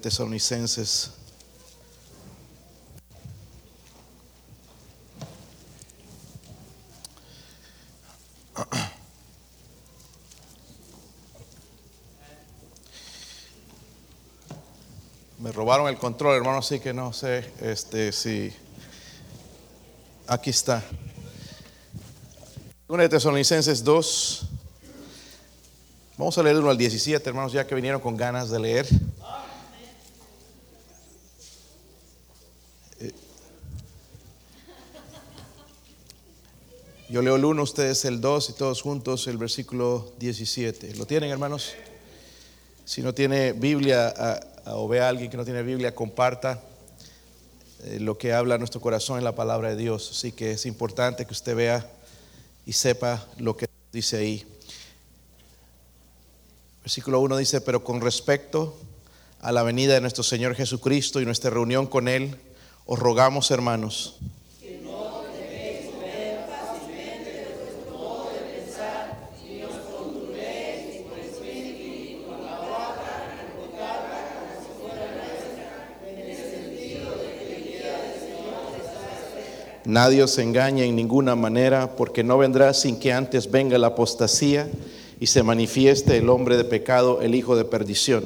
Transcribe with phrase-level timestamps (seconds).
[0.00, 1.10] Tesalonicenses.
[15.40, 18.52] Me robaron el control, hermano, así que no sé este, si...
[20.28, 20.84] Aquí está.
[22.86, 24.46] Una de Tesalonicenses 2.
[26.16, 28.86] Vamos a leer uno al 17, hermanos, ya que vinieron con ganas de leer.
[37.18, 40.94] Yo leo el 1, ustedes el 2 y todos juntos el versículo 17.
[40.94, 41.72] ¿Lo tienen, hermanos?
[42.84, 44.14] Si no tiene Biblia
[44.66, 46.62] o ve a alguien que no tiene Biblia, comparta
[47.82, 50.12] eh, lo que habla nuestro corazón en la palabra de Dios.
[50.12, 51.90] Así que es importante que usted vea
[52.64, 54.46] y sepa lo que dice ahí.
[56.82, 58.78] Versículo 1 dice, pero con respecto
[59.40, 62.36] a la venida de nuestro Señor Jesucristo y nuestra reunión con Él,
[62.86, 64.20] os rogamos, hermanos,
[79.88, 84.68] Nadie os engañe en ninguna manera, porque no vendrá sin que antes venga la apostasía
[85.18, 88.24] y se manifieste el hombre de pecado, el hijo de perdición.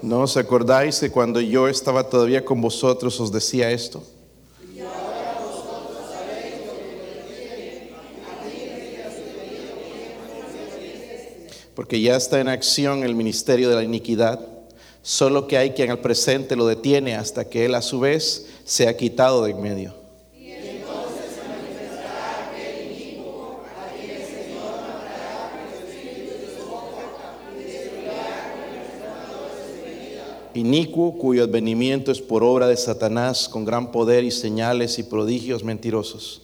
[0.00, 4.02] ¿No os acordáis que cuando yo estaba todavía con vosotros os decía esto?
[11.80, 14.38] Porque ya está en acción el ministerio de la iniquidad,
[15.00, 18.86] solo que hay quien al presente lo detiene hasta que él a su vez se
[18.86, 19.94] ha quitado de en medio.
[30.52, 35.64] inicuo cuyo advenimiento es por obra de Satanás con gran poder y señales y prodigios
[35.64, 36.42] mentirosos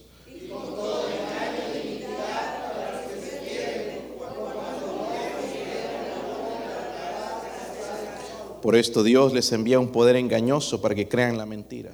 [8.67, 11.93] Por esto Dios les envía un poder engañoso para que crean la mentira.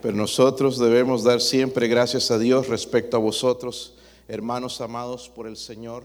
[0.00, 3.92] Pero nosotros debemos dar siempre gracias a Dios respecto a vosotros,
[4.26, 6.04] hermanos amados por el Señor,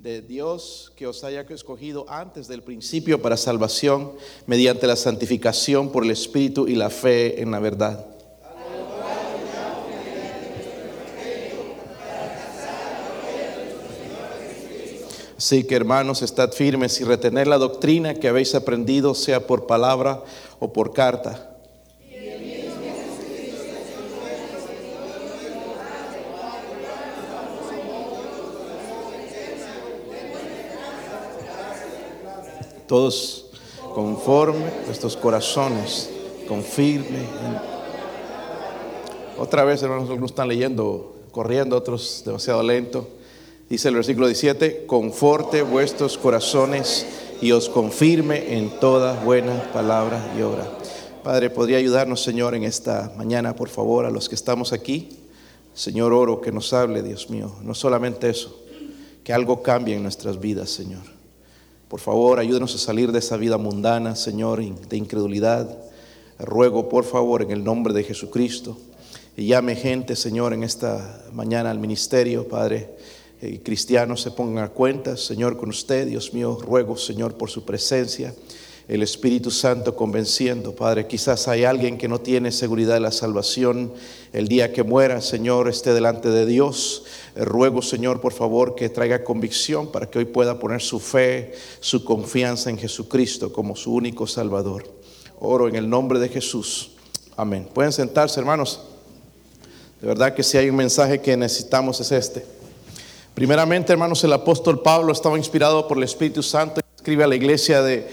[0.00, 4.14] de Dios que os haya escogido antes del principio para salvación
[4.48, 8.13] mediante la santificación por el Espíritu y la fe en la verdad
[15.44, 20.24] Así que hermanos, estad firmes y retener la doctrina que habéis aprendido, sea por palabra
[20.58, 21.54] o por carta.
[32.86, 33.50] Todos
[33.94, 36.08] conforme nuestros corazones,
[36.48, 37.18] confirme.
[39.38, 43.06] Otra vez, hermanos, algunos están leyendo, corriendo, otros demasiado lento.
[43.68, 47.06] Dice el versículo 17, conforte vuestros corazones
[47.40, 50.68] y os confirme en toda buena palabra y obra.
[51.22, 55.08] Padre, ¿podría ayudarnos, Señor, en esta mañana, por favor, a los que estamos aquí?
[55.72, 57.54] Señor, oro que nos hable, Dios mío.
[57.62, 58.54] No solamente eso,
[59.24, 61.02] que algo cambie en nuestras vidas, Señor.
[61.88, 65.74] Por favor, ayúdenos a salir de esa vida mundana, Señor, de incredulidad.
[66.38, 68.76] Ruego, por favor, en el nombre de Jesucristo,
[69.38, 72.93] y llame gente, Señor, en esta mañana al ministerio, Padre
[73.44, 77.62] eh, cristianos se pongan a cuenta, Señor, con usted, Dios mío, ruego, Señor, por su
[77.62, 78.34] presencia,
[78.88, 83.92] el Espíritu Santo convenciendo, Padre, quizás hay alguien que no tiene seguridad de la salvación,
[84.32, 87.04] el día que muera, Señor, esté delante de Dios.
[87.36, 91.52] Eh, ruego, Señor, por favor, que traiga convicción para que hoy pueda poner su fe,
[91.80, 94.84] su confianza en Jesucristo como su único Salvador.
[95.38, 96.92] Oro en el nombre de Jesús.
[97.36, 97.68] Amén.
[97.74, 98.80] Pueden sentarse, hermanos.
[100.00, 102.53] De verdad que si hay un mensaje que necesitamos es este.
[103.34, 107.34] Primeramente, hermanos, el apóstol Pablo estaba inspirado por el Espíritu Santo y escribe a la
[107.34, 108.06] iglesia de,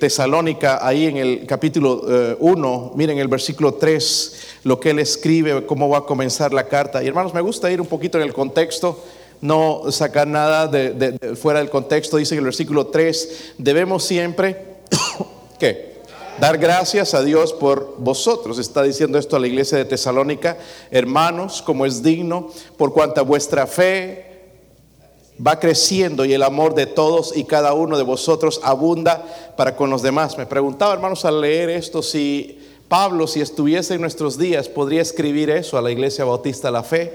[0.00, 5.66] Tesalónica, ahí en el capítulo 1, eh, miren el versículo 3, lo que él escribe,
[5.66, 7.02] cómo va a comenzar la carta.
[7.02, 9.04] Y hermanos, me gusta ir un poquito en el contexto,
[9.42, 12.16] no sacar nada de, fuera del contexto.
[12.16, 14.76] Dice en el versículo 3, debemos siempre,
[15.58, 15.98] ¿qué?
[16.40, 18.58] Dar gracias a Dios por vosotros.
[18.58, 20.56] Está diciendo esto a la iglesia de Tesalónica,
[20.90, 24.27] hermanos, como es digno, por cuanta vuestra fe
[25.44, 29.24] va creciendo y el amor de todos y cada uno de vosotros abunda
[29.56, 30.36] para con los demás.
[30.36, 32.58] Me preguntaba, hermanos, al leer esto, si
[32.88, 37.14] Pablo, si estuviese en nuestros días, podría escribir eso a la Iglesia Bautista La Fe,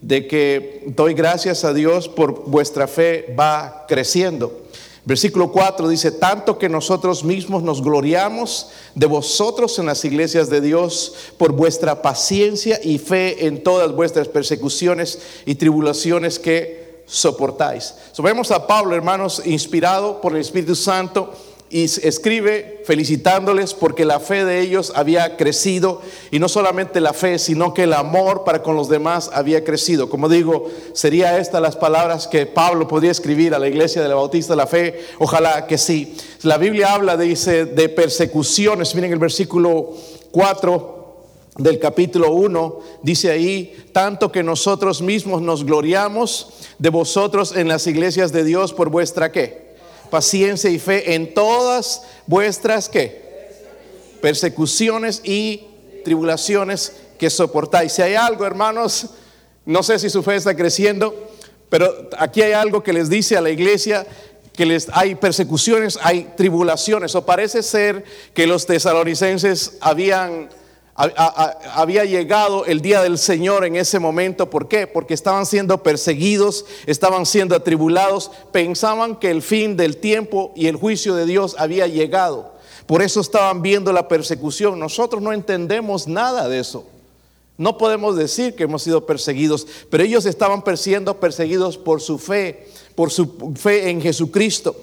[0.00, 4.60] de que doy gracias a Dios por vuestra fe va creciendo.
[5.06, 10.62] Versículo 4 dice, tanto que nosotros mismos nos gloriamos de vosotros en las iglesias de
[10.62, 17.94] Dios por vuestra paciencia y fe en todas vuestras persecuciones y tribulaciones que soportáis.
[18.12, 21.32] So, vemos a Pablo, hermanos, inspirado por el Espíritu Santo
[21.74, 27.38] y escribe felicitándoles porque la fe de ellos había crecido y no solamente la fe,
[27.40, 30.08] sino que el amor para con los demás había crecido.
[30.08, 34.14] Como digo, sería estas las palabras que Pablo podría escribir a la iglesia de la
[34.14, 35.04] Bautista de la Fe.
[35.18, 36.16] Ojalá que sí.
[36.42, 38.94] La Biblia habla, dice, de persecuciones.
[38.94, 39.94] Miren el versículo
[40.30, 40.93] 4
[41.56, 46.48] del capítulo 1, dice ahí, tanto que nosotros mismos nos gloriamos
[46.78, 49.64] de vosotros en las iglesias de Dios por vuestra qué?
[50.10, 53.20] paciencia y fe en todas vuestras ¿qué?
[54.20, 55.66] persecuciones y
[56.04, 57.92] tribulaciones que soportáis.
[57.92, 59.10] Si hay algo, hermanos,
[59.64, 61.30] no sé si su fe está creciendo,
[61.68, 64.06] pero aquí hay algo que les dice a la iglesia
[64.52, 70.48] que les hay persecuciones, hay tribulaciones, o parece ser que los tesalonicenses habían
[70.96, 74.48] había llegado el día del Señor en ese momento.
[74.48, 74.86] ¿Por qué?
[74.86, 80.76] Porque estaban siendo perseguidos, estaban siendo atribulados, pensaban que el fin del tiempo y el
[80.76, 82.54] juicio de Dios había llegado.
[82.86, 84.78] Por eso estaban viendo la persecución.
[84.78, 86.86] Nosotros no entendemos nada de eso.
[87.56, 92.68] No podemos decir que hemos sido perseguidos, pero ellos estaban siendo perseguidos por su fe,
[92.94, 94.76] por su fe en Jesucristo.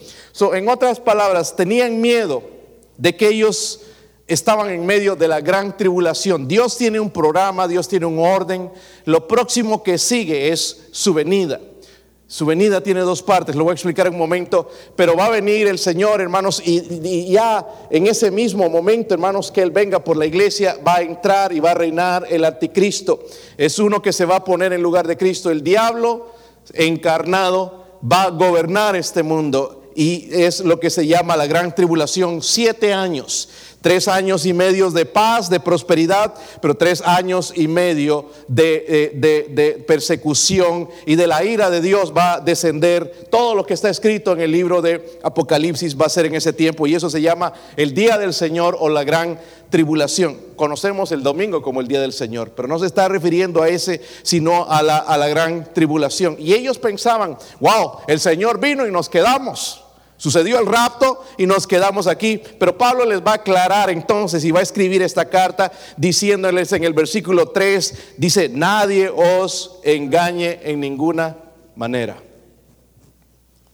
[0.53, 2.41] en otras palabras, tenían miedo
[2.97, 3.81] de que ellos
[4.33, 6.47] estaban en medio de la gran tribulación.
[6.47, 8.71] Dios tiene un programa, Dios tiene un orden.
[9.05, 11.59] Lo próximo que sigue es su venida.
[12.27, 15.29] Su venida tiene dos partes, lo voy a explicar en un momento, pero va a
[15.31, 20.15] venir el Señor, hermanos, y, ya en ese mismo momento, hermanos, que Él venga por
[20.15, 23.19] la iglesia, va a entrar y va a reinar el anticristo.
[23.57, 25.51] Es uno que se va a poner en lugar de Cristo.
[25.51, 26.27] El diablo
[26.73, 32.41] encarnado va a gobernar este mundo y es lo que se llama la gran tribulación,
[32.41, 33.49] siete años.
[33.81, 39.83] Tres años y medio de paz, de prosperidad, pero tres años y medio eh, de,
[39.87, 43.27] persecución y de la ira de Dios va a descender.
[43.31, 46.53] Todo lo que está escrito en el libro de Apocalipsis va a ser en ese
[46.53, 49.39] tiempo y eso se llama el día del Señor o la gran
[49.71, 50.37] tribulación.
[50.55, 54.01] Conocemos el domingo como el día del Señor, pero no se está refiriendo a ese,
[54.21, 56.35] sino a la, a la gran tribulación.
[56.37, 59.83] Y ellos pensaban, wow, el Señor vino y nos quedamos.
[60.21, 64.51] Sucedió el rapto y nos quedamos aquí, pero Pablo les va a aclarar entonces y
[64.51, 70.79] va a escribir esta carta diciéndoles en el versículo 3, dice, nadie os engañe en
[70.79, 71.37] ninguna
[71.75, 72.17] manera.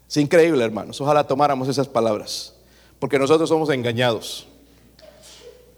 [0.07, 2.53] Es increíble, hermanos, ojalá tomáramos esas palabras,
[2.97, 4.47] porque nosotros somos engañados.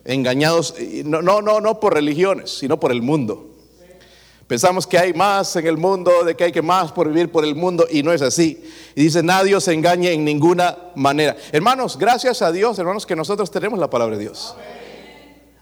[0.09, 0.73] Engañados,
[1.05, 3.45] no, no, no, no por religiones, sino por el mundo.
[4.47, 7.45] Pensamos que hay más en el mundo, de que hay que más por vivir por
[7.45, 8.63] el mundo y no es así.
[8.95, 11.37] Y dice, nadie se engañe en ninguna manera.
[11.51, 14.55] Hermanos, gracias a Dios, hermanos, que nosotros tenemos la palabra de Dios.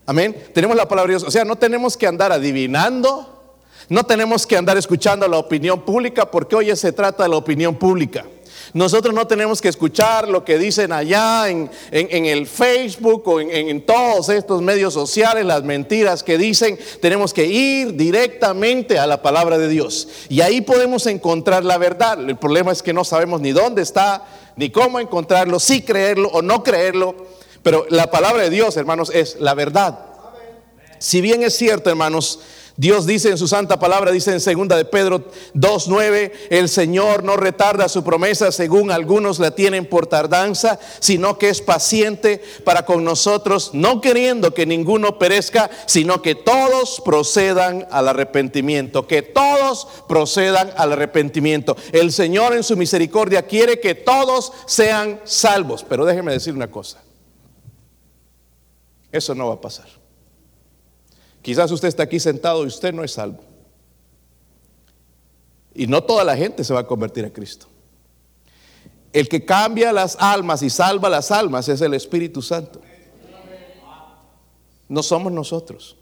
[0.05, 0.33] Amén.
[0.53, 1.23] Tenemos la palabra de Dios.
[1.27, 3.57] O sea, no tenemos que andar adivinando,
[3.89, 7.75] no tenemos que andar escuchando la opinión pública, porque hoy se trata de la opinión
[7.75, 8.25] pública.
[8.73, 14.29] Nosotros no tenemos que escuchar lo que dicen allá en, el Facebook o en, todos
[14.29, 16.77] estos medios sociales, las mentiras que dicen.
[17.01, 20.07] Tenemos que ir directamente a la palabra de Dios.
[20.29, 22.19] Y ahí podemos encontrar la verdad.
[22.19, 26.41] El problema es que no sabemos ni dónde está, ni cómo encontrarlo, si creerlo o
[26.41, 27.15] no creerlo.
[27.63, 29.99] Pero la palabra de Dios, hermanos, es la verdad.
[30.99, 32.39] Si bien es cierto, hermanos,
[32.79, 37.35] Dios dice en su santa palabra, dice en segunda de Pedro 2.9, el Señor no
[37.35, 43.03] retarda su promesa según algunos la tienen por tardanza, sino que es paciente para con
[43.03, 50.71] nosotros, no queriendo que ninguno perezca, sino que todos procedan al arrepentimiento, que todos procedan
[50.77, 51.75] al arrepentimiento.
[51.93, 57.01] El Señor en su misericordia quiere que todos sean salvos, pero déjeme decir una cosa,
[59.11, 60.06] eso no va a pasar.
[61.47, 63.39] Quizás usted está aquí sentado y usted no es salvo.
[65.73, 67.67] Y no toda la gente se va a convertir a Cristo.
[69.13, 72.81] El que cambia las almas y salva las almas es el Espíritu Santo.
[74.89, 75.95] No somos nosotros.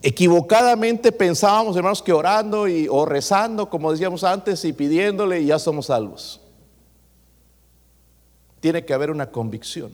[0.00, 5.86] Equivocadamente pensábamos, hermanos, que orando y, o rezando, como decíamos antes, y pidiéndole, ya somos
[5.86, 6.40] salvos.
[8.60, 9.90] Tiene que haber una convicción.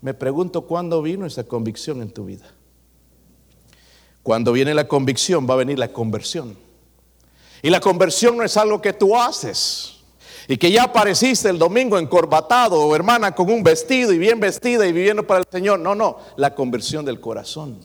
[0.00, 2.46] Me pregunto cuándo vino esa convicción en tu vida.
[4.22, 6.56] Cuando viene la convicción va a venir la conversión.
[7.62, 9.96] Y la conversión no es algo que tú haces.
[10.48, 14.86] Y que ya apareciste el domingo encorbatado o hermana con un vestido y bien vestida
[14.86, 15.80] y viviendo para el Señor.
[15.80, 17.78] No, no, la conversión del corazón.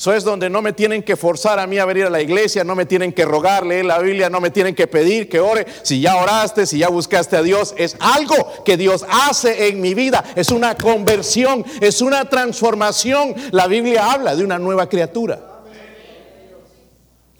[0.00, 2.64] Eso es donde no me tienen que forzar a mí a venir a la iglesia,
[2.64, 5.66] no me tienen que rogar, leer la Biblia, no me tienen que pedir que ore.
[5.82, 9.92] Si ya oraste, si ya buscaste a Dios, es algo que Dios hace en mi
[9.92, 10.24] vida.
[10.36, 13.34] Es una conversión, es una transformación.
[13.50, 15.38] La Biblia habla de una nueva criatura.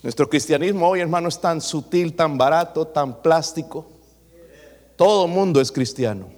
[0.02, 3.86] Nuestro cristianismo hoy, hermano, es tan sutil, tan barato, tan plástico.
[4.96, 6.28] Todo mundo es cristiano.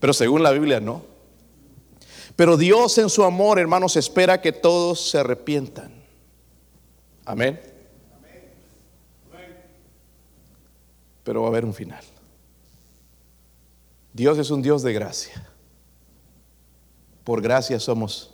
[0.00, 1.09] Pero según la Biblia no.
[2.40, 5.92] Pero Dios en su amor, hermanos, espera que todos se arrepientan.
[7.26, 7.60] Amén.
[11.22, 12.02] Pero va a haber un final.
[14.14, 15.50] Dios es un Dios de gracia.
[17.24, 18.32] Por gracia somos,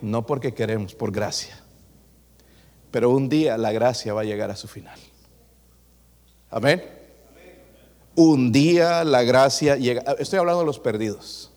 [0.00, 1.62] no porque queremos, por gracia.
[2.90, 4.98] Pero un día la gracia va a llegar a su final.
[6.48, 6.82] Amén.
[8.14, 10.00] Un día la gracia llega.
[10.18, 11.52] Estoy hablando de los perdidos.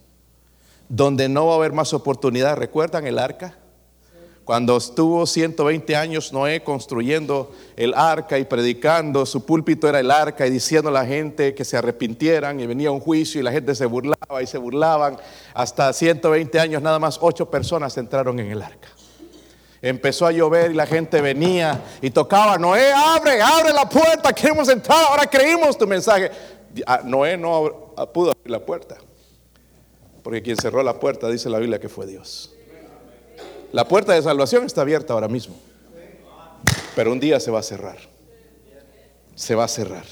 [0.90, 2.58] Donde no va a haber más oportunidad.
[2.58, 3.58] ¿Recuerdan el arca?
[4.50, 10.48] Cuando estuvo 120 años Noé construyendo el arca y predicando, su púlpito era el arca
[10.48, 13.76] y diciendo a la gente que se arrepintieran y venía un juicio y la gente
[13.76, 15.18] se burlaba y se burlaban.
[15.54, 18.88] Hasta 120 años nada más ocho personas entraron en el arca.
[19.84, 24.68] Empezó a llover y la gente venía y tocaba, Noé, abre, abre la puerta, queremos
[24.68, 26.32] entrar, ahora creímos tu mensaje.
[26.88, 28.98] Ah, Noé no pudo abrir la puerta,
[30.24, 32.52] porque quien cerró la puerta, dice la Biblia, que fue Dios.
[33.72, 35.56] La puerta de salvación está abierta ahora mismo,
[36.96, 37.98] pero un día se va a cerrar.
[39.36, 40.06] Se va a cerrar.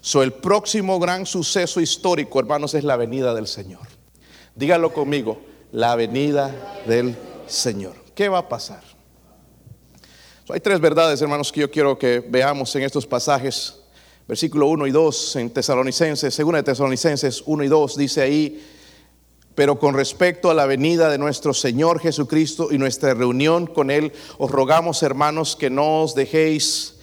[0.00, 3.86] So, el próximo gran suceso histórico, hermanos, es la venida del Señor.
[4.54, 5.40] Dígalo conmigo,
[5.72, 7.94] la venida del Señor.
[8.14, 8.82] ¿Qué va a pasar?
[10.50, 13.80] hay tres verdades, hermanos, que yo quiero que veamos en estos pasajes.
[14.26, 18.62] Versículo 1 y 2 en Tesalonicenses, segunda de Tesalonicenses 1 y 2 dice ahí,
[19.58, 24.12] pero con respecto a la venida de nuestro Señor Jesucristo y nuestra reunión con Él,
[24.38, 26.94] os rogamos, hermanos, que no os dejéis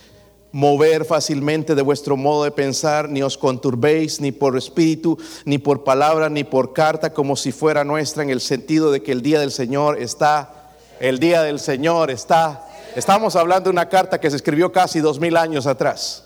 [0.53, 5.83] mover fácilmente de vuestro modo de pensar, ni os conturbéis ni por espíritu, ni por
[5.83, 9.41] palabra, ni por carta, como si fuera nuestra, en el sentido de que el día
[9.41, 10.71] del Señor está,
[11.01, 12.65] el día del Señor está.
[12.95, 16.23] Estamos hablando de una carta que se escribió casi dos mil años atrás.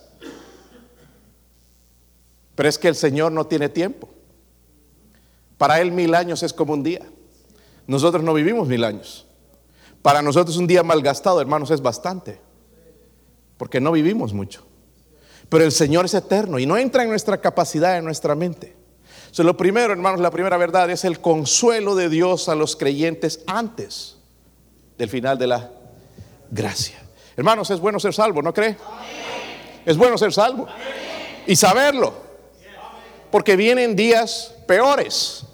[2.54, 4.10] Pero es que el Señor no tiene tiempo.
[5.60, 7.06] Para Él mil años es como un día.
[7.86, 9.28] Nosotros no vivimos mil años.
[10.02, 12.40] Para nosotros un día malgastado, hermanos, es bastante
[13.58, 14.66] porque no vivimos mucho.
[15.50, 18.74] Pero el Señor es eterno y no entra en nuestra capacidad, en nuestra mente.
[19.32, 23.42] So, lo primero, hermanos, la primera verdad es el consuelo de Dios a los creyentes
[23.46, 24.18] antes
[24.98, 25.72] del final de la
[26.50, 27.00] gracia.
[27.36, 28.78] Hermanos, es bueno ser salvo, ¿no cree?
[29.86, 30.68] Es bueno ser salvo
[31.46, 32.14] y saberlo,
[33.30, 35.46] porque vienen días peores.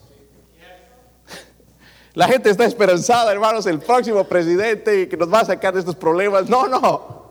[2.16, 5.98] La gente está esperanzada, hermanos, el próximo presidente que nos va a sacar de estos
[5.98, 6.48] problemas.
[6.48, 7.26] No, no.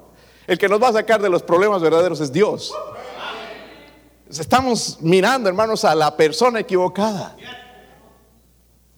[0.47, 2.71] El que nos va a sacar de los problemas verdaderos es Dios.
[4.29, 7.35] Estamos mirando, hermanos, a la persona equivocada.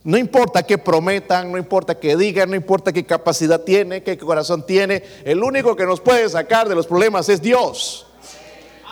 [0.02, 4.66] No importa qué prometan, no importa qué digan, no importa qué capacidad tiene, qué corazón
[4.66, 5.04] tiene.
[5.24, 8.08] El único que nos puede sacar de los problemas es Dios.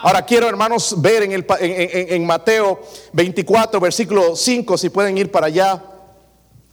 [0.01, 2.79] Ahora quiero, hermanos, ver en, el, en Mateo
[3.11, 5.94] 24, versículo 5, si pueden ir para allá.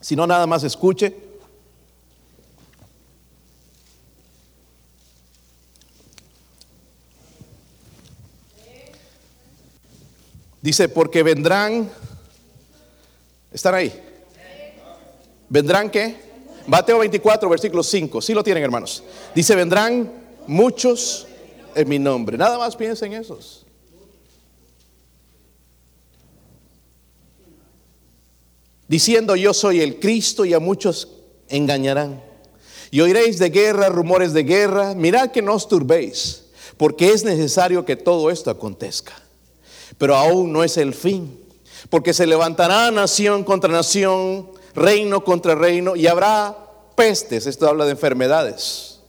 [0.03, 1.17] Si no, nada más escuche.
[10.61, 11.89] Dice, porque vendrán,
[13.53, 13.93] ¿están ahí?
[15.49, 16.17] ¿Vendrán qué?
[16.67, 18.21] Mateo 24, versículo 5.
[18.21, 19.05] Sí lo tienen, hermanos.
[19.35, 20.13] Dice, vendrán
[20.49, 21.29] muchos
[21.77, 22.37] en mi nombre.
[22.37, 23.62] Nada más piensen esos.
[28.93, 31.09] Diciendo, yo soy el Cristo y a muchos
[31.49, 32.23] engañarán.
[32.91, 34.95] Y oiréis de guerra, rumores de guerra.
[34.95, 36.45] Mirad que no os turbéis,
[36.77, 39.23] porque es necesario que todo esto acontezca
[39.99, 41.39] pero aún no es el fin,
[41.91, 46.57] porque se levantará nación contra nación, reino contra reino, y habrá
[46.97, 49.01] pestes, esto habla de enfermedades,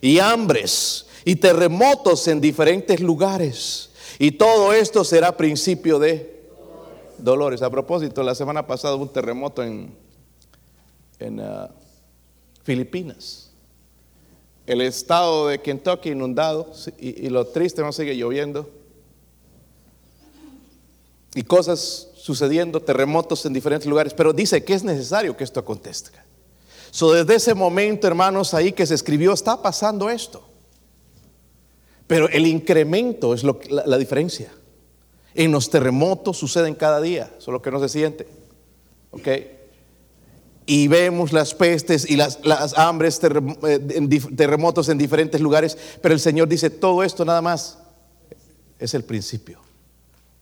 [0.00, 6.31] y hambres, y terremotos en diferentes lugares, y todo esto será principio de
[7.22, 7.62] dolores.
[7.62, 9.94] A propósito, la semana pasada hubo un terremoto en,
[11.20, 11.68] uh,
[12.62, 13.50] Filipinas.
[14.66, 18.70] El estado de Kentucky inundado y, lo triste no sigue lloviendo
[21.34, 26.24] y cosas sucediendo, terremotos en diferentes lugares, pero dice que es necesario que esto acontezca.
[26.92, 30.46] Desde ese momento, hermanos, ahí que se escribió, está pasando esto.
[32.06, 34.52] Pero el incremento es lo, la diferencia.
[35.34, 38.26] En los terremotos suceden cada día, solo que no se siente.
[39.10, 39.28] ¿Ok?
[40.66, 46.20] Y vemos las pestes y las, las hambres, eh, terremotos en diferentes lugares, pero el
[46.20, 47.78] Señor dice, todo esto nada más
[48.78, 49.60] es el principio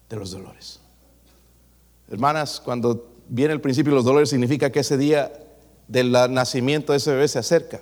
[0.09, 0.80] de los dolores.
[2.11, 5.32] Hermanas, cuando viene el principio de los dolores significa que ese día
[5.88, 7.80] del nacimiento de ese bebé se acerca.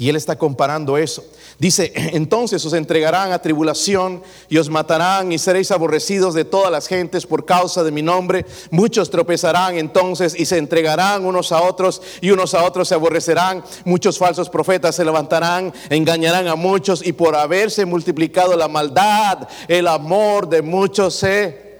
[0.00, 1.22] Y él está comparando eso.
[1.58, 6.86] Dice, entonces os entregarán a tribulación y os matarán y seréis aborrecidos de todas las
[6.86, 8.46] gentes por causa de mi nombre.
[8.70, 13.62] Muchos tropezarán entonces y se entregarán unos a otros y unos a otros se aborrecerán.
[13.84, 19.86] Muchos falsos profetas se levantarán, engañarán a muchos y por haberse multiplicado la maldad, el
[19.86, 21.78] amor de muchos se...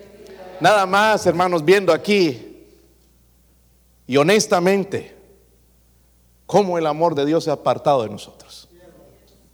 [0.60, 2.66] Nada más, hermanos, viendo aquí
[4.06, 5.19] y honestamente
[6.50, 8.68] cómo el amor de Dios se ha apartado de nosotros.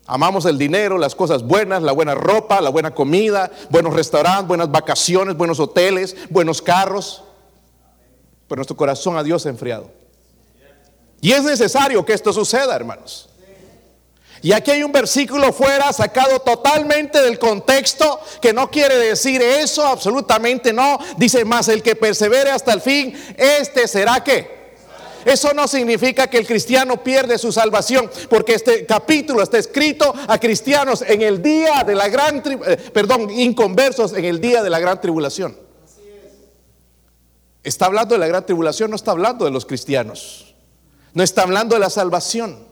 [0.07, 4.71] Amamos el dinero, las cosas buenas, la buena ropa, la buena comida, buenos restaurantes, buenas
[4.71, 7.23] vacaciones, buenos hoteles, buenos carros.
[8.49, 9.91] Pero nuestro corazón a Dios se ha enfriado.
[11.21, 13.29] Y es necesario que esto suceda, hermanos.
[14.41, 19.87] Y aquí hay un versículo fuera sacado totalmente del contexto que no quiere decir eso,
[19.87, 20.99] absolutamente no.
[21.19, 24.56] Dice más, el que persevere hasta el fin, este será que
[25.27, 30.39] eso no significa que el cristiano pierde su salvación, porque este capítulo está escrito a
[30.39, 34.79] cristianos en el día de la gran, eh, perdón, inconversos en el día de la
[34.79, 35.59] gran tribulación.
[37.65, 40.55] Está hablando de la gran tribulación, no está hablando de los cristianos.
[41.13, 42.65] No está hablando de la salvación.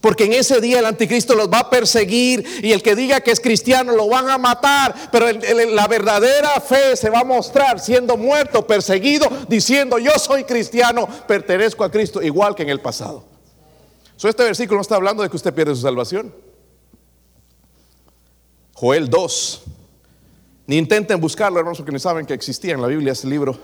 [0.00, 3.30] Porque en ese día el anticristo los va a perseguir y el que diga que
[3.30, 4.94] es cristiano lo van a matar.
[5.10, 11.08] Pero la verdadera fe se va a mostrar siendo muerto, perseguido, diciendo yo soy cristiano,
[11.26, 13.24] pertenezco a Cristo, igual que en el pasado.
[14.22, 16.32] este versículo no está hablando de que usted pierde su salvación.
[18.74, 19.62] Joel 2.
[20.66, 23.58] Ni intenten buscarlo, hermanos, porque no saben que existía en la Biblia ese libro.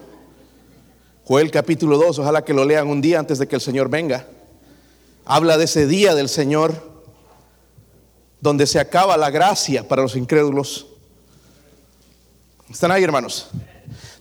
[1.26, 4.26] Joel capítulo 2, ojalá que lo lean un día antes de que el Señor venga
[5.24, 6.94] habla de ese día del Señor
[8.40, 10.86] donde se acaba la gracia para los incrédulos.
[12.68, 13.48] ¿Están ahí, hermanos?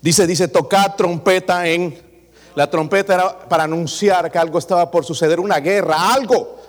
[0.01, 2.13] Dice, dice, tocad trompeta en...
[2.55, 6.59] La trompeta era para anunciar que algo estaba por suceder, una guerra, algo.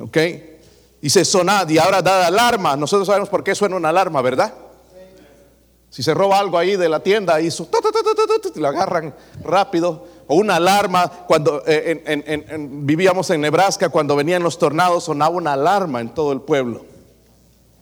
[0.00, 0.18] ¿Ok?
[1.00, 2.76] Dice, sonad y ahora da alarma.
[2.76, 4.52] Nosotros sabemos por qué suena una alarma, ¿verdad?
[5.90, 7.50] Si se roba algo ahí de la tienda, y
[8.56, 11.08] lo agarran rápido o una alarma.
[11.26, 16.40] Cuando eh, vivíamos en Nebraska, cuando venían los tornados, sonaba una alarma en todo el
[16.40, 16.86] pueblo.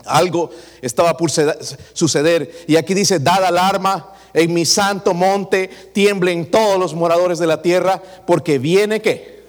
[0.06, 2.64] Algo estaba por suceder.
[2.66, 7.62] Y aquí dice, dad alarma en mi santo monte, tiemblen todos los moradores de la
[7.62, 9.44] tierra, porque viene qué?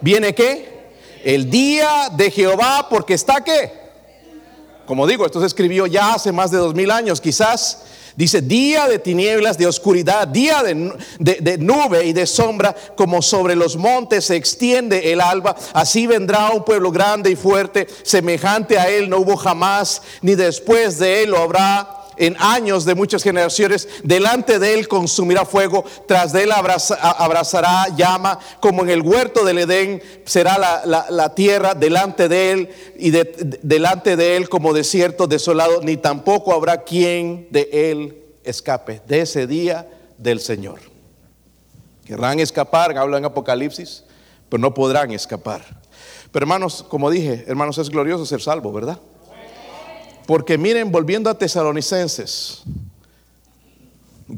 [0.00, 0.72] ¿Viene qué?
[1.22, 3.80] El día de Jehová, porque está qué?
[4.86, 7.84] Como digo, esto se escribió ya hace más de dos mil años, quizás
[8.16, 13.76] Dice, día de tinieblas, de oscuridad, día de, nube y de sombra, como sobre los
[13.76, 19.08] montes se extiende el alba, así vendrá un pueblo grande y fuerte, semejante a él
[19.08, 24.58] no hubo jamás, ni después de él lo habrá en años de muchas generaciones, delante
[24.58, 30.02] de él consumirá fuego, tras de él abrazará llama, como en el huerto del Edén
[30.24, 36.52] será la, tierra delante de él y delante de él como desierto desolado, ni tampoco
[36.52, 40.80] habrá quien de él escape, de ese día del Señor.
[42.04, 44.04] Querrán escapar, hablan en Apocalipsis,
[44.48, 45.62] pero no podrán escapar.
[46.30, 48.98] Pero hermanos, como dije, hermanos, es glorioso ser salvo, ¿verdad?
[50.26, 52.62] Porque miren, volviendo a tesalonicenses,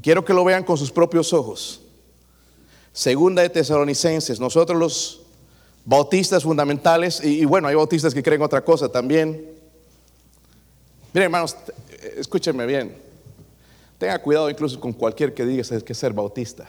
[0.02, 1.80] quiero que lo vean con sus propios ojos.
[2.92, 5.20] Segunda de tesalonicenses, nosotros los
[5.84, 9.52] bautistas fundamentales, y, bueno, hay bautistas que creen otra cosa también.
[11.12, 11.56] Miren, hermanos,
[12.16, 12.96] escúchenme bien.
[13.98, 16.68] Tenga cuidado incluso con cualquier que diga que es ser bautista.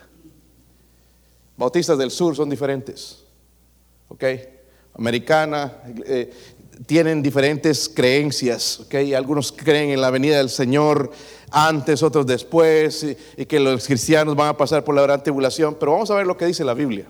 [1.57, 3.23] Bautistas del sur son diferentes.
[4.09, 4.23] ¿Ok?
[4.97, 5.73] Americana,
[6.05, 6.31] eh,
[6.85, 8.81] tienen diferentes creencias.
[8.81, 9.13] ¿okay?
[9.13, 11.11] Algunos creen en la venida del Señor
[11.51, 13.05] antes, otros después,
[13.37, 15.75] y, que los cristianos van a pasar por la gran tribulación.
[15.79, 17.07] Pero vamos a ver lo que dice la Biblia.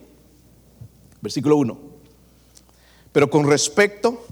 [1.22, 1.80] Versículo 1.
[3.12, 4.26] Pero con respecto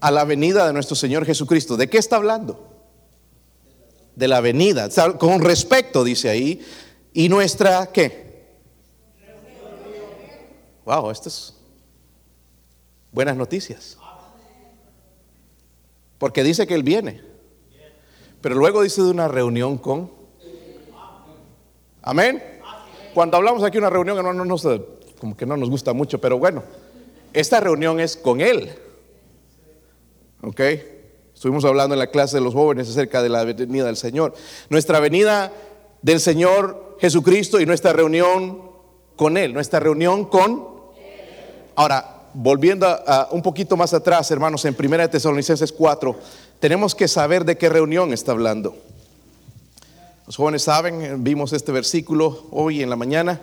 [0.00, 2.68] a la venida de nuestro Señor Jesucristo, ¿de qué está hablando?
[4.16, 4.88] De la venida.
[5.18, 6.60] Con respecto, dice ahí,
[7.12, 8.30] y nuestra, ¿qué?
[10.84, 11.54] Wow, esto es
[13.12, 13.96] buenas noticias.
[16.20, 17.22] Porque dice que Él viene.
[18.42, 20.10] Pero luego dice de una reunión con...
[22.02, 22.42] Amén.
[23.14, 24.56] Cuando hablamos aquí de una reunión, no, no,
[25.18, 26.62] como que no nos gusta mucho, pero bueno,
[27.32, 28.70] esta reunión es con Él.
[30.42, 30.60] ¿Ok?
[31.34, 34.34] Estuvimos hablando en la clase de los jóvenes acerca de la venida del Señor.
[34.68, 35.50] Nuestra venida
[36.02, 38.60] del Señor Jesucristo y nuestra reunión
[39.16, 40.68] con Él, nuestra reunión con...
[41.76, 46.16] Ahora, volviendo a, un poquito más atrás, hermanos, en 1 Tesalonicenses 4,
[46.58, 48.76] tenemos que saber de qué reunión está hablando.
[50.26, 53.40] Los jóvenes saben, vimos este versículo hoy en la mañana,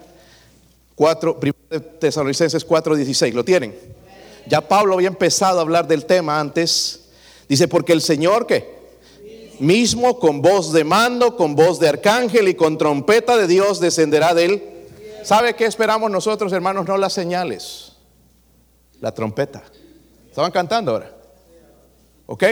[0.95, 3.76] 4, 1 Tesalonicenses 4, 16, ¿lo tienen?
[4.47, 7.10] Ya Pablo había empezado a hablar del tema antes.
[7.50, 8.78] Dice, porque el Señor que
[9.60, 14.34] mismo con voz de mando, con voz de arcángel y con trompeta de Dios descenderá
[14.34, 14.63] de él.
[15.23, 16.88] ¿Sabe qué esperamos nosotros, hermanos?
[16.88, 17.87] No las señales,
[19.00, 19.64] la trompeta.
[20.30, 21.12] ¿Estaban cantando ahora?
[22.26, 22.44] ¿Ok?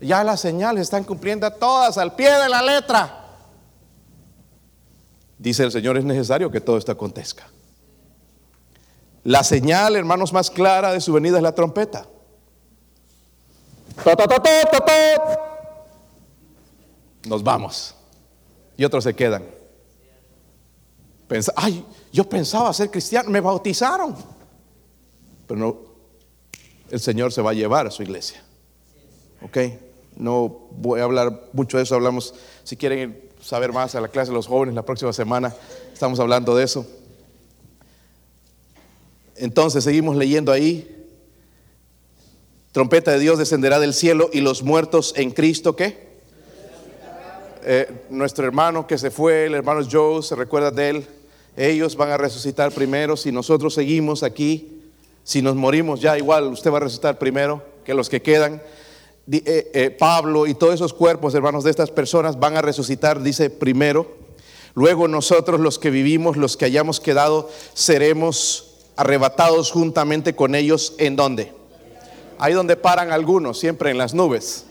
[0.00, 3.20] Ya las señales están cumpliendo todas al pie de la letra.
[5.38, 7.46] Dice el Señor, es necesario que todo esto acontezca.
[9.24, 12.06] La señal, hermanos, más clara de su venida es la trompeta.
[17.26, 17.94] Nos vamos.
[18.76, 19.44] Y otros se quedan.
[21.56, 24.14] ay, yo pensaba ser cristiano, me bautizaron.
[25.46, 25.78] Pero no,
[26.90, 28.42] el Señor se va a llevar a su iglesia.
[29.42, 29.58] ¿Ok?
[30.16, 34.30] No voy a hablar mucho de eso, hablamos, si quieren saber más a la clase
[34.30, 35.54] de los jóvenes la próxima semana,
[35.92, 36.86] estamos hablando de eso.
[39.36, 40.90] Entonces seguimos leyendo ahí.
[42.72, 46.14] Trompeta de Dios descenderá del cielo y los muertos en Cristo, ¿qué?
[47.66, 51.06] Eh, nuestro hermano que se fue, el hermano Joe, se recuerda de él.
[51.56, 53.16] Ellos van a resucitar primero.
[53.16, 54.73] Si nosotros seguimos aquí,
[55.24, 58.62] si nos morimos ya igual, usted va a resucitar primero que los que quedan.
[59.32, 63.48] Eh, eh, Pablo y todos esos cuerpos, hermanos, de estas personas van a resucitar, dice
[63.48, 64.22] primero.
[64.74, 70.94] Luego nosotros los que vivimos, los que hayamos quedado, seremos arrebatados juntamente con ellos.
[70.98, 71.52] ¿En dónde?
[72.38, 74.66] Ahí donde paran algunos, siempre en las nubes.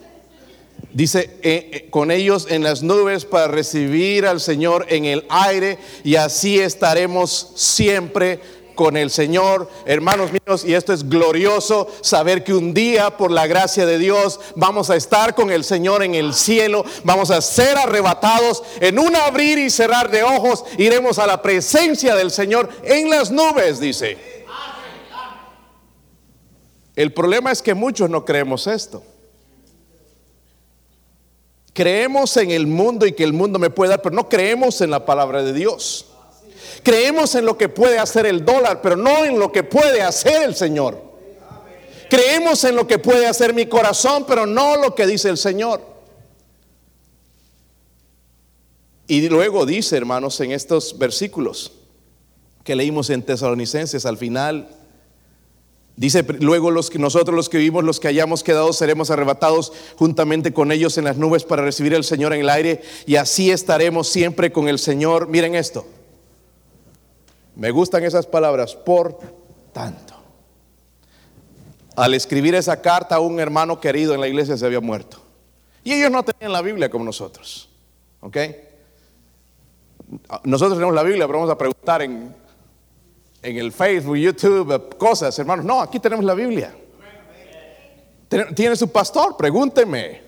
[0.92, 6.16] Dice, eh, con ellos en las nubes para recibir al Señor en el aire y
[6.16, 8.40] así estaremos siempre
[8.76, 13.48] con el Señor, hermanos míos, y esto es glorioso, saber que un día, por la
[13.48, 17.78] gracia de Dios, vamos a estar con el Señor en el cielo, vamos a ser
[17.78, 23.10] arrebatados en un abrir y cerrar de ojos, iremos a la presencia del Señor en
[23.10, 24.18] las nubes, dice.
[26.96, 29.04] El problema es que muchos no creemos esto.
[31.74, 34.92] Creemos en el mundo y que el mundo me puede dar, pero no creemos en
[34.92, 36.13] la palabra de Dios.
[36.84, 40.44] Creemos en lo que puede hacer el dólar, pero no en lo que puede hacer
[40.44, 41.02] el Señor.
[42.10, 45.82] Creemos en lo que puede hacer mi corazón, pero no lo que dice el Señor.
[49.08, 51.72] Y luego dice, hermanos, en estos versículos
[52.64, 54.68] que leímos en Tesalonicenses al final,
[55.96, 60.52] Dice luego los que nosotros los que vivimos, los que hayamos quedado, seremos arrebatados juntamente
[60.52, 64.08] con ellos en las nubes para recibir al Señor en el aire y así estaremos
[64.08, 65.28] siempre con el Señor.
[65.28, 65.86] Miren esto.
[67.56, 69.20] Me gustan esas palabras, por
[69.72, 70.14] tanto.
[71.96, 75.18] Al escribir esa carta, un hermano querido en la iglesia se había muerto.
[75.84, 77.70] Y ellos no tenían la Biblia como nosotros.
[78.22, 78.38] ¿Ok?
[80.44, 82.34] Nosotros tenemos la Biblia, pero vamos a preguntar en,
[83.42, 85.66] en el Facebook, YouTube, cosas, hermanos.
[85.66, 86.76] No, aquí tenemos la Biblia.
[88.56, 89.38] ¿Tiene su pastor?
[89.38, 90.22] Pregúnteme.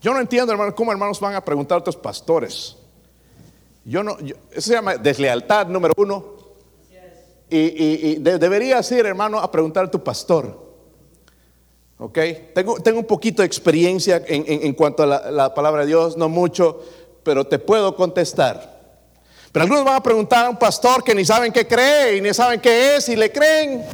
[0.00, 2.76] Yo no entiendo, hermanos, cómo hermanos van a preguntar a otros pastores.
[3.86, 4.16] Yo no,
[4.50, 6.34] eso se llama deslealtad número uno.
[7.48, 10.66] Y, debería ser, hermano, a preguntar a tu pastor.
[11.98, 12.18] ¿Ok?
[12.52, 16.82] Tengo, un poquito de experiencia en, cuanto a la, la, palabra de Dios, no mucho,
[17.22, 18.76] pero te puedo contestar.
[19.52, 22.34] Pero algunos van a preguntar a un pastor que ni saben qué cree y ni
[22.34, 23.86] saben qué es y le creen.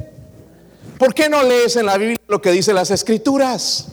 [0.98, 3.88] ¿Por qué no lees en la Biblia lo que dice las escrituras?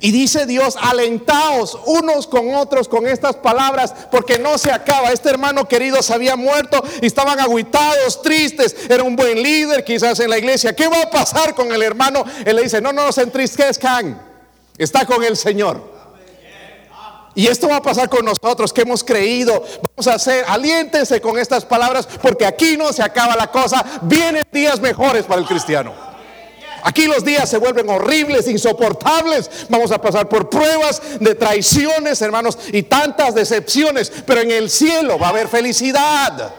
[0.00, 5.10] Y dice Dios, alentaos unos con otros con estas palabras, porque no se acaba.
[5.10, 8.76] Este hermano querido se había muerto y estaban aguitados, tristes.
[8.88, 10.74] Era un buen líder quizás en la iglesia.
[10.74, 12.24] ¿Qué va a pasar con el hermano?
[12.44, 14.22] Él le dice, no, no se entristezcan.
[14.76, 15.98] Está con el Señor.
[17.34, 19.64] Y esto va a pasar con nosotros que hemos creído.
[19.96, 23.84] Vamos a hacer, aliéntense con estas palabras, porque aquí no se acaba la cosa.
[24.02, 26.07] Vienen días mejores para el cristiano.
[26.88, 29.66] Aquí los días se vuelven horribles, insoportables.
[29.68, 34.10] Vamos a pasar por pruebas de traiciones, hermanos, y tantas decepciones.
[34.24, 36.50] Pero en el cielo va a haber felicidad.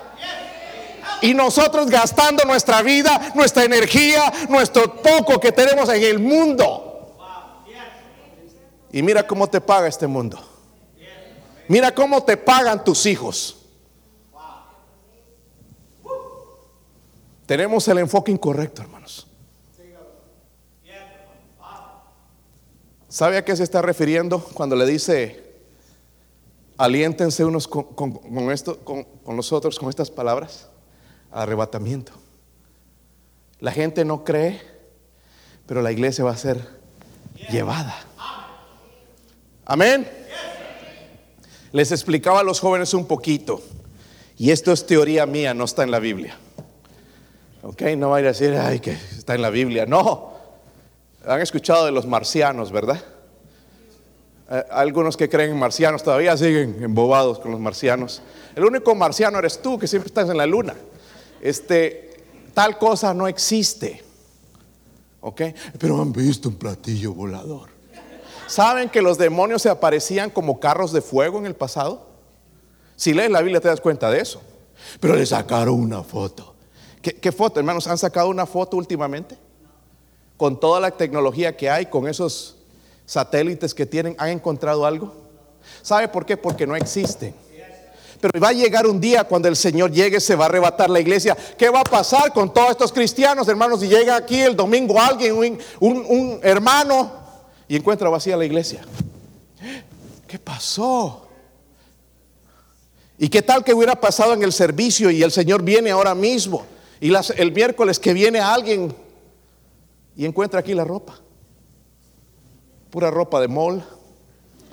[1.23, 7.17] Y nosotros gastando nuestra vida, nuestra energía, nuestro poco que tenemos en el mundo.
[8.91, 10.39] Y mira cómo te paga este mundo.
[11.67, 13.65] Mira cómo te pagan tus hijos.
[17.47, 19.25] Tenemos el enfoque incorrecto, hermanos.
[23.19, 25.43] ¿Sabe a qué se está refiriendo cuando le dice,
[26.77, 30.69] aliéntense unos con, esto, con, con nosotros con estas palabras?
[31.29, 32.13] Arrebatamiento.
[33.59, 34.61] La gente no cree,
[35.65, 36.65] pero la iglesia va a ser
[37.51, 37.93] llevada.
[39.65, 40.09] Amén.
[41.73, 43.61] Les explicaba a los jóvenes un poquito,
[44.37, 46.37] y esto es teoría mía, no está en la Biblia.
[47.63, 49.85] Ok, no vaya a decir, ay, que está en la Biblia.
[49.85, 50.28] No,
[51.25, 53.03] han escuchado de los marcianos, ¿verdad?
[54.49, 58.21] Eh, algunos que creen en marcianos todavía siguen embobados con los marcianos.
[58.55, 60.75] El único marciano eres tú que siempre estás en la luna.
[61.41, 64.03] Este, tal cosa no existe.
[65.21, 65.41] ¿Ok?
[65.77, 67.69] Pero han visto un platillo volador.
[68.47, 72.07] ¿Saben que los demonios se aparecían como carros de fuego en el pasado?
[72.95, 74.41] Si lees la Biblia te das cuenta de eso.
[74.99, 76.55] Pero le sacaron una foto.
[77.01, 77.87] ¿Qué, foto, hermanos?
[77.87, 79.37] ¿Han sacado una foto últimamente?
[80.39, 82.55] Con toda la tecnología que hay, con esos
[83.05, 85.13] satélites que tienen, ¿han encontrado algo?
[85.81, 86.37] ¿Sabe por qué?
[86.37, 87.35] Porque no existen.
[88.21, 91.01] Pero va a llegar un día cuando el Señor llegue, se va a arrebatar la
[91.01, 91.35] iglesia.
[91.57, 93.81] ¿Qué va a pasar con todos estos cristianos, hermanos?
[93.81, 97.11] Si llega aquí el domingo alguien, un, hermano,
[97.67, 98.79] y encuentra vacía la iglesia.
[100.25, 101.27] ¿Qué pasó?
[103.17, 106.65] ¿Y qué tal que hubiera pasado en el servicio y el Señor viene ahora mismo?
[107.01, 108.95] Y el miércoles que viene alguien
[110.19, 111.15] y encuentra aquí la ropa.
[112.89, 113.81] Pura ropa de mall,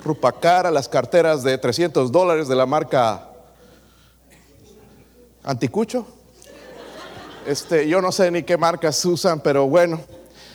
[0.02, 3.28] ropa cara, las carteras de 300 dólares de la marca
[5.44, 6.04] Anticucho.
[7.46, 10.00] Este, yo no sé ni qué marcas usan, pero bueno,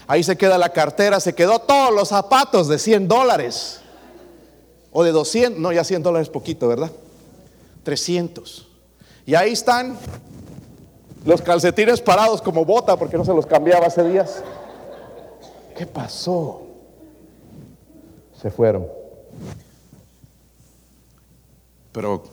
[0.07, 3.79] ahí se queda la cartera, se quedó todos los zapatos de 100 dólares.
[4.91, 6.91] O de 200, no, ya 100 dólares poquito, ¿verdad?
[7.83, 8.67] 300.
[9.25, 9.97] Y ahí están
[11.23, 14.43] los calcetines parados como bota porque no se los cambiaba hace días.
[15.81, 16.67] ¿Qué pasó?
[18.39, 18.87] Se fueron.
[21.91, 22.23] Pero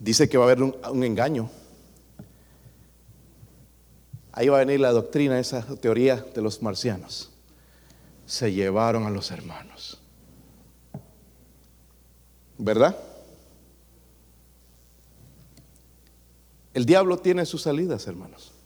[0.00, 1.48] dice que va a haber un, engaño.
[4.32, 7.30] Ahí va a venir la doctrina, esa teoría de los marcianos.
[8.26, 10.00] Se llevaron a los hermanos.
[12.58, 12.98] ¿Verdad?
[16.74, 18.57] El diablo tiene sus salidas, hermanos.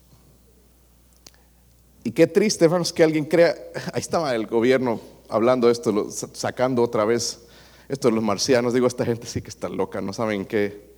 [2.05, 3.55] Y qué triste, hermanos, que alguien crea,
[3.93, 7.41] ahí estaba el gobierno hablando esto, sacando otra vez
[7.89, 8.75] esto de los marcianos.
[8.75, 10.95] Digo, esta gente sí que está loca, no saben en qué,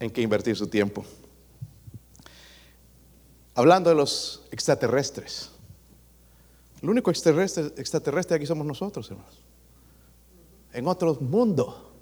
[0.00, 1.04] en qué invertir su tiempo.
[3.54, 5.50] Hablando de los extraterrestres.
[6.82, 9.42] El único extraterrestre, extraterrestre aquí somos nosotros, hermanos.
[10.72, 11.92] En otro mundo.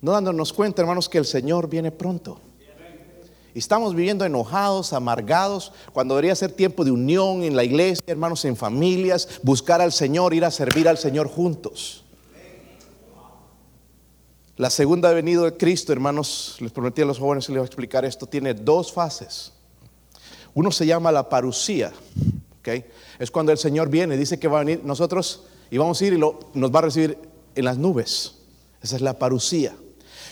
[0.00, 2.40] No dándonos cuenta, hermanos, que el Señor viene pronto.
[3.54, 8.56] Estamos viviendo enojados, amargados, cuando debería ser tiempo de unión en la iglesia, hermanos, en
[8.56, 12.04] familias, buscar al Señor, ir a servir al Señor juntos.
[14.56, 17.66] La segunda venida de Cristo, hermanos, les prometí a los jóvenes que les voy a
[17.66, 19.52] explicar esto, tiene dos fases.
[20.54, 21.92] Uno se llama la parucía.
[23.18, 26.12] Es cuando el Señor viene, dice que va a venir nosotros y vamos a ir
[26.12, 27.18] y nos va a recibir
[27.54, 28.36] en las nubes.
[28.82, 29.74] Esa es la parucía.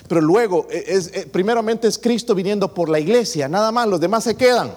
[0.09, 4.01] Pero luego, eh, es, eh, primeramente es Cristo viniendo por la iglesia, nada más, los
[4.01, 4.75] demás se quedan.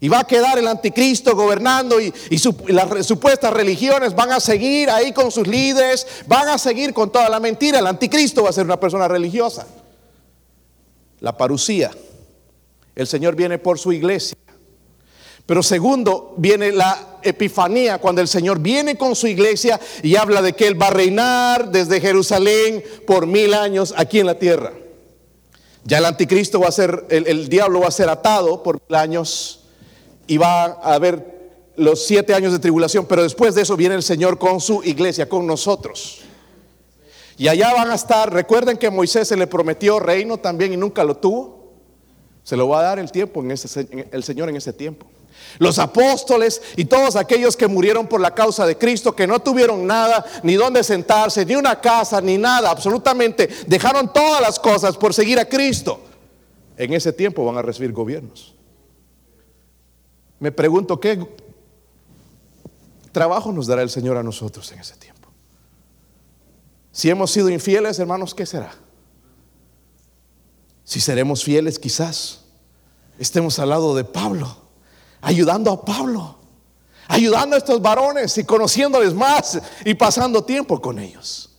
[0.00, 2.12] Y va a quedar el anticristo gobernando y,
[2.66, 7.28] las supuestas religiones van a seguir ahí con sus líderes, van a seguir con toda
[7.28, 7.78] la mentira.
[7.78, 9.66] El anticristo va a ser una persona religiosa.
[11.20, 11.90] La parucía.
[12.94, 14.36] El Señor viene por su iglesia.
[15.46, 20.52] Pero segundo, viene la epifanía, cuando el Señor viene con su iglesia y habla de
[20.52, 24.72] que Él va a reinar desde Jerusalén por mil años aquí en la tierra.
[25.84, 29.64] Ya el anticristo va a ser, el, diablo va a ser atado por mil años
[30.26, 31.34] y va a haber
[31.76, 35.28] los siete años de tribulación, pero después de eso viene el Señor con su iglesia,
[35.28, 36.20] con nosotros.
[37.36, 41.02] Y allá van a estar, recuerden que Moisés se le prometió reino también y nunca
[41.04, 41.72] lo tuvo.
[42.44, 45.06] Se lo va a dar el tiempo en ese, el Señor en ese tiempo.
[45.58, 49.86] Los apóstoles y todos aquellos que murieron por la causa de Cristo, que no tuvieron
[49.86, 55.14] nada, ni dónde sentarse, ni una casa, ni nada, absolutamente, dejaron todas las cosas por
[55.14, 56.00] seguir a Cristo.
[56.76, 58.54] En ese tiempo van a recibir gobiernos.
[60.40, 61.24] Me pregunto, ¿qué
[63.12, 65.28] trabajo nos dará el Señor a nosotros en ese tiempo?
[66.90, 68.74] Si hemos sido infieles, hermanos, ¿qué será?
[70.84, 72.44] Si seremos fieles, quizás
[73.18, 74.63] estemos al lado de Pablo
[75.24, 76.36] ayudando a Pablo,
[77.08, 81.50] ayudando a estos varones y conociéndoles más y pasando tiempo con ellos.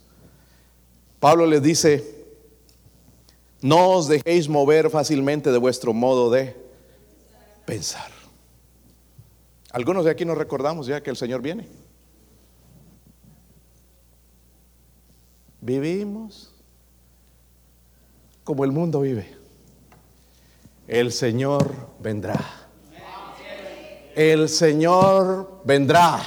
[1.20, 2.26] Pablo les dice,
[3.62, 6.56] no os dejéis mover fácilmente de vuestro modo de
[7.66, 8.12] pensar.
[9.72, 11.68] Algunos de aquí nos recordamos ya que el Señor viene.
[15.60, 16.54] Vivimos
[18.44, 19.36] como el mundo vive.
[20.88, 22.65] El Señor vendrá.
[24.16, 26.22] El Señor vendrá.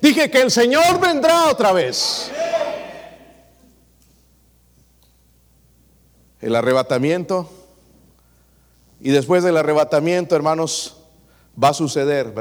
[0.00, 2.30] Dije que el Señor vendrá otra vez.
[6.40, 7.50] El arrebatamiento.
[9.00, 10.96] Y después del arrebatamiento, hermanos,
[11.62, 12.32] va a suceder.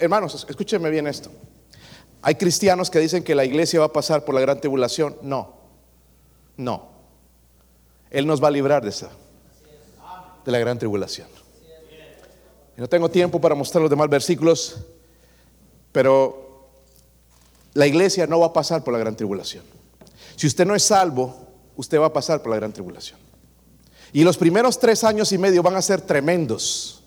[0.00, 1.30] hermanos, escúchenme bien esto.
[2.20, 5.16] Hay cristianos que dicen que la iglesia va a pasar por la gran tribulación.
[5.22, 5.54] No,
[6.58, 6.88] no.
[8.10, 9.10] Él nos va a librar de esa,
[10.44, 11.43] de la gran tribulación.
[12.76, 14.78] No tengo tiempo para mostrar los demás versículos,
[15.92, 16.68] pero
[17.74, 19.64] la iglesia no va a pasar por la gran tribulación.
[20.36, 21.36] Si usted no es salvo,
[21.76, 23.18] usted va a pasar por la gran tribulación.
[24.12, 27.02] Y los primeros tres años y medio van a ser tremendos.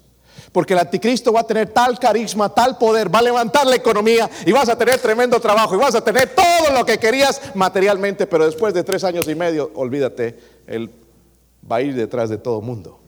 [0.52, 4.30] Porque el anticristo va a tener tal carisma, tal poder, va a levantar la economía
[4.46, 8.28] y vas a tener tremendo trabajo y vas a tener todo lo que querías materialmente,
[8.28, 10.90] pero después de tres años y medio, olvídate, él
[11.70, 13.00] va a ir detrás de todo mundo.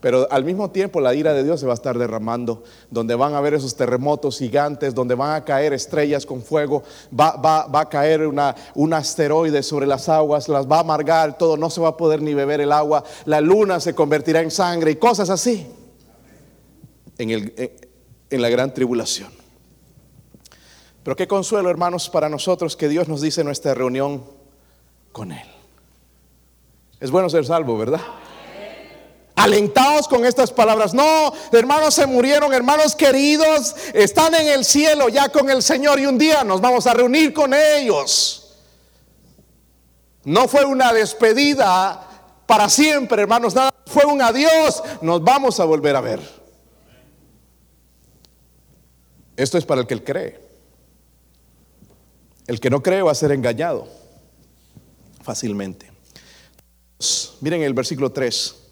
[0.00, 3.34] Pero al mismo tiempo la ira de Dios se va a estar derramando, donde van
[3.34, 6.84] a haber esos terremotos gigantes, donde van a caer estrellas con fuego,
[7.18, 11.56] va, va a caer una, un asteroide sobre las aguas, las va a amargar, todo,
[11.56, 14.92] no se va a poder ni beber el agua, la luna se convertirá en sangre
[14.92, 15.66] y cosas así
[17.18, 17.72] en, el,
[18.30, 19.30] la gran tribulación.
[21.02, 24.22] Pero qué consuelo, hermanos, para nosotros que Dios nos dice nuestra reunión
[25.12, 25.48] con Él.
[27.00, 28.00] Es bueno ser salvo, ¿verdad?
[29.38, 30.94] Alentados con estas palabras.
[30.94, 36.06] No, hermanos se murieron, hermanos queridos, están en el cielo ya con el Señor y
[36.06, 38.56] un día nos vamos a reunir con ellos.
[40.24, 42.04] No fue una despedida
[42.46, 46.20] para siempre, hermanos, nada, fue un adiós, nos vamos a volver a ver.
[49.36, 50.40] Esto es para el que él cree.
[52.48, 53.86] El que no cree va a ser engañado
[55.22, 55.92] fácilmente.
[57.40, 58.67] Miren el versículo 3.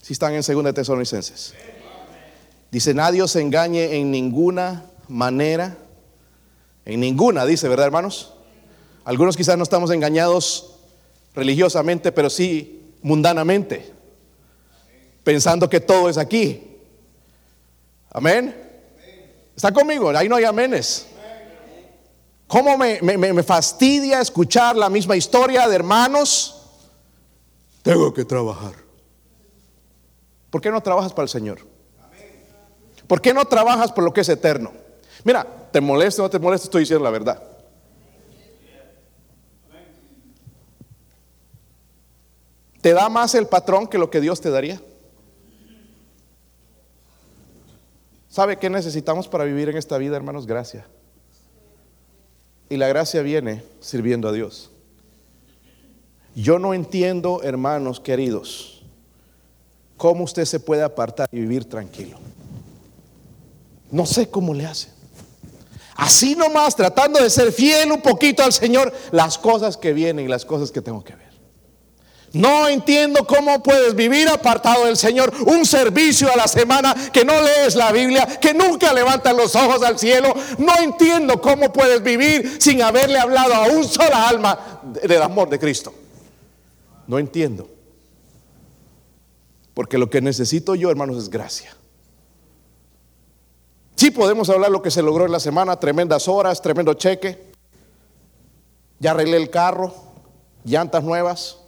[0.00, 1.54] Si están en 2 Tesalonicenses.
[2.70, 5.76] Dice, nadie os engañe en ninguna manera.
[6.84, 8.32] En ninguna, dice, ¿verdad, hermanos?
[9.04, 10.76] Algunos quizás no estamos engañados
[11.34, 13.92] religiosamente, pero sí mundanamente.
[15.24, 16.78] Pensando que todo es aquí.
[18.10, 18.54] Amén.
[19.54, 20.10] ¿Está conmigo?
[20.10, 21.06] Ahí no hay amenes.
[22.46, 26.62] ¿Cómo me, me, fastidia escuchar la misma historia de hermanos?
[27.82, 28.72] Tengo que trabajar.
[30.50, 31.60] ¿Por qué no trabajas para el Señor?
[33.06, 34.72] ¿Por qué no trabajas por lo que es eterno?
[35.24, 37.42] Mira, te molesta o no te molesta, estoy diciendo la verdad.
[42.80, 44.80] ¿Te da más el patrón que lo que Dios te daría?
[48.28, 50.46] ¿Sabe qué necesitamos para vivir en esta vida, hermanos?
[50.46, 50.86] Gracia.
[52.68, 54.70] Y la gracia viene sirviendo a Dios.
[56.36, 58.79] Yo no entiendo, hermanos queridos,
[60.00, 62.16] cómo usted se puede apartar y vivir tranquilo.
[63.90, 64.88] No sé cómo le hace.
[65.94, 70.28] Así nomás, tratando de ser fiel un poquito al Señor, las cosas que vienen y
[70.28, 71.28] las cosas que tengo que ver.
[72.32, 77.34] No entiendo cómo puedes vivir apartado del Señor, un servicio a la semana que no
[77.42, 80.32] lees la Biblia, que nunca levantas los ojos al cielo.
[80.56, 85.58] No entiendo cómo puedes vivir sin haberle hablado a un sola alma del amor de
[85.58, 85.92] Cristo.
[87.06, 87.79] No entiendo.
[89.74, 91.76] Porque lo que necesito yo, hermanos, es gracia.
[93.96, 97.50] Sí podemos hablar lo que se logró en la semana, tremendas horas, tremendo cheque.
[98.98, 99.94] Ya arreglé el carro,
[100.64, 101.58] llantas nuevas.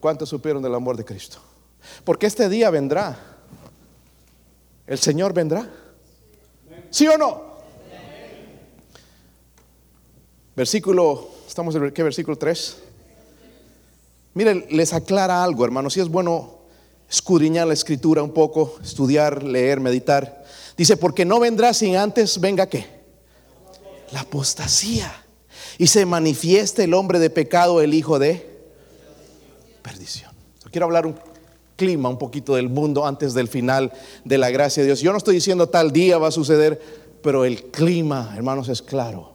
[0.00, 1.38] ¿Cuántos supieron del amor de Cristo?
[2.04, 3.18] Porque este día vendrá.
[4.86, 5.68] El Señor vendrá.
[6.90, 7.52] ¿Sí o no?
[10.54, 12.82] Versículo, estamos en qué versículo 3.
[14.34, 16.62] Miren, les aclara algo, hermanos, si es bueno
[17.10, 20.44] escudriñar la escritura un poco, estudiar, leer, meditar.
[20.76, 22.86] Dice, porque no vendrá sin antes venga qué?
[24.12, 25.12] La apostasía.
[25.76, 28.48] Y se manifieste el hombre de pecado, el hijo de
[29.82, 30.30] perdición.
[30.70, 31.14] Quiero hablar un
[31.76, 33.92] clima, un poquito del mundo antes del final
[34.24, 35.00] de la gracia de Dios.
[35.00, 36.80] Yo no estoy diciendo tal día va a suceder,
[37.22, 39.34] pero el clima, hermanos, es claro.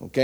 [0.00, 0.18] ¿Ok?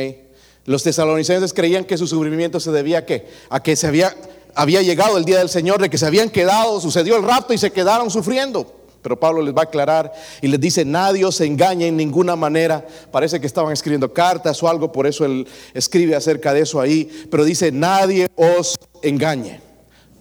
[0.66, 3.26] Los tesalonicenses creían que su sufrimiento se debía a qué?
[3.50, 4.14] A que se había,
[4.54, 7.58] había llegado el día del Señor, de que se habían quedado, sucedió el rapto y
[7.58, 8.80] se quedaron sufriendo.
[9.02, 12.86] Pero Pablo les va a aclarar y les dice, nadie os engañe en ninguna manera.
[13.10, 17.26] Parece que estaban escribiendo cartas o algo, por eso él escribe acerca de eso ahí.
[17.30, 19.60] Pero dice, nadie os engañe.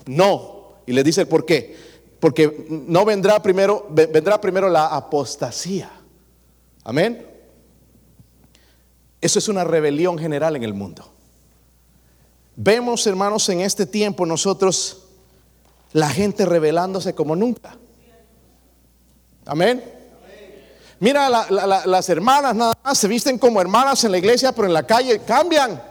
[0.05, 0.73] No.
[0.85, 1.77] Y le dice por qué.
[2.19, 5.89] Porque no vendrá primero, vendrá primero la apostasía.
[6.83, 7.32] Amén.
[9.23, 11.09] Eso es una rebelión general en el mundo.
[12.57, 15.05] Vemos, hermanos, en este tiempo nosotros
[15.93, 17.77] la gente rebelándose como nunca.
[19.45, 19.81] Amén.
[20.99, 24.85] Mira, las hermanas nada más se visten como hermanas en la iglesia, pero en la
[24.85, 25.81] calle cambian.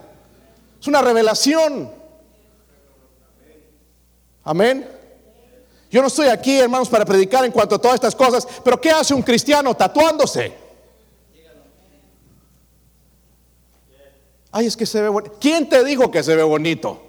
[0.79, 1.91] Es una revelación.
[4.43, 4.87] Amén.
[5.89, 8.91] Yo no estoy aquí, hermanos, para predicar en cuanto a todas estas cosas, pero ¿qué
[8.91, 10.62] hace un cristiano tatuándose?
[14.55, 15.35] Ay, es que se ve bonito.
[15.41, 17.01] ¿Quién te dijo que se ve bonito?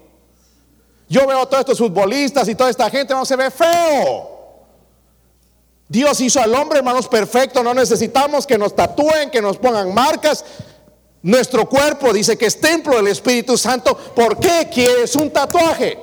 [1.10, 4.30] Yo veo a todos estos futbolistas y toda esta gente, no se ve feo.
[5.86, 7.62] Dios hizo al hombre, hermanos, perfecto.
[7.62, 10.42] No necesitamos que nos tatúen, que nos pongan marcas.
[11.20, 13.94] Nuestro cuerpo dice que es templo del Espíritu Santo.
[13.94, 15.98] ¿Por qué quieres un tatuaje?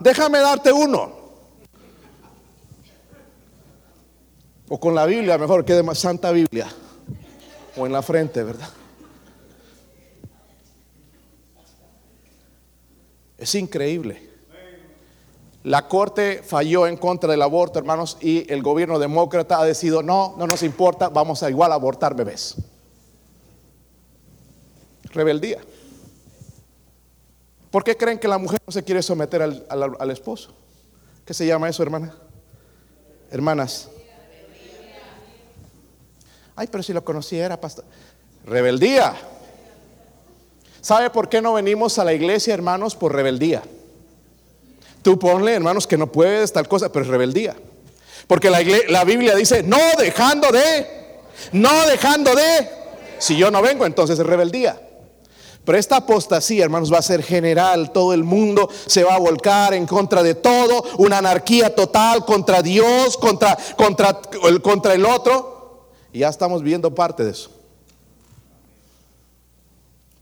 [0.00, 1.12] Déjame darte uno.
[4.70, 6.66] O con la Biblia, mejor, quede más Santa Biblia.
[7.76, 8.70] O en la frente, ¿verdad?
[13.38, 14.30] Es increíble.
[15.64, 20.34] La corte falló en contra del aborto, hermanos, y el gobierno demócrata ha decidido, no,
[20.38, 22.54] no nos importa, vamos a igual abortar bebés.
[25.04, 25.58] Rebeldía.
[27.70, 30.54] ¿Por qué creen que la mujer no se quiere someter al, al esposo?
[31.24, 32.14] ¿Qué se llama eso, hermana?
[33.30, 33.90] Hermanas.
[36.54, 37.84] Ay, pero si lo conocía era pastor.
[38.44, 39.16] Rebeldía.
[40.86, 42.94] ¿Sabe por qué no venimos a la iglesia, hermanos?
[42.94, 43.60] Por rebeldía.
[45.02, 47.56] Tú ponle, hermanos, que no puedes tal cosa, pero es rebeldía.
[48.28, 50.86] Porque la, la Biblia dice, no dejando de,
[51.50, 52.70] no dejando de.
[53.18, 54.80] Si yo no vengo, entonces es rebeldía.
[55.64, 57.90] Pero esta apostasía, hermanos, va a ser general.
[57.90, 60.84] Todo el mundo se va a volcar en contra de todo.
[60.98, 64.20] Una anarquía total contra Dios, contra, contra,
[64.62, 65.88] contra el otro.
[66.12, 67.55] Y ya estamos viendo parte de eso.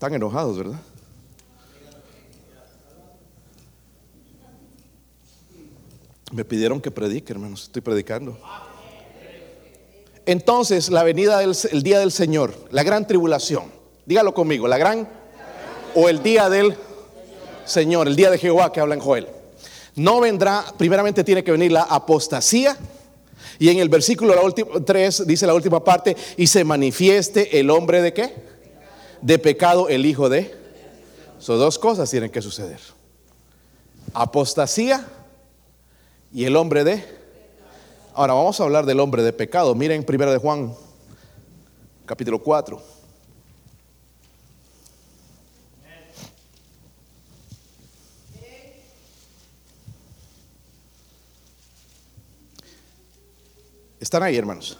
[0.05, 0.79] Están enojados, ¿verdad?
[6.31, 7.63] Me pidieron que predique, hermanos.
[7.63, 8.37] Estoy predicando.
[10.27, 13.63] Entonces, la venida del el día del Señor, la gran tribulación.
[14.05, 15.09] Dígalo conmigo, la gran
[15.95, 16.75] o el día del
[17.65, 19.27] Señor, el día de Jehová que habla en Joel.
[19.95, 22.77] No vendrá, primeramente tiene que venir la apostasía.
[23.57, 28.13] Y en el versículo 3 dice la última parte, y se manifieste el hombre de
[28.13, 28.54] qué?
[29.21, 30.55] De pecado el hijo de.
[31.39, 32.79] Son dos cosas tienen que suceder.
[34.13, 35.05] Apostasía
[36.33, 37.03] y el hombre de.
[38.13, 39.75] Ahora vamos a hablar del hombre de pecado.
[39.75, 40.73] Miren primero de Juan,
[42.05, 42.95] capítulo 4.
[53.99, 54.77] ¿Están ahí, hermanos?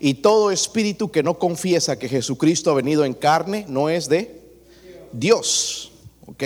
[0.00, 4.42] Y todo espíritu que no confiesa que Jesucristo ha venido en carne no es de
[5.12, 5.92] Dios.
[6.26, 6.42] ¿Ok?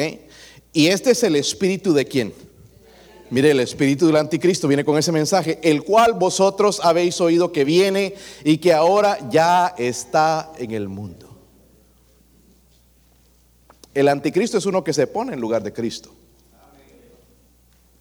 [0.73, 2.33] Y este es el espíritu de quién?
[3.31, 7.65] Mire, el espíritu del anticristo viene con ese mensaje, el cual vosotros habéis oído que
[7.65, 11.29] viene y que ahora ya está en el mundo.
[13.93, 16.11] El anticristo es uno que se pone en lugar de Cristo.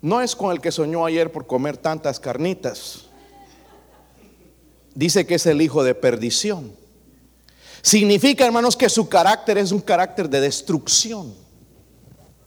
[0.01, 3.07] No es con el que soñó ayer por comer tantas carnitas
[4.97, 6.73] dice que es el hijo de perdición.
[7.83, 11.35] Significa, hermanos, que su carácter es un carácter de destrucción.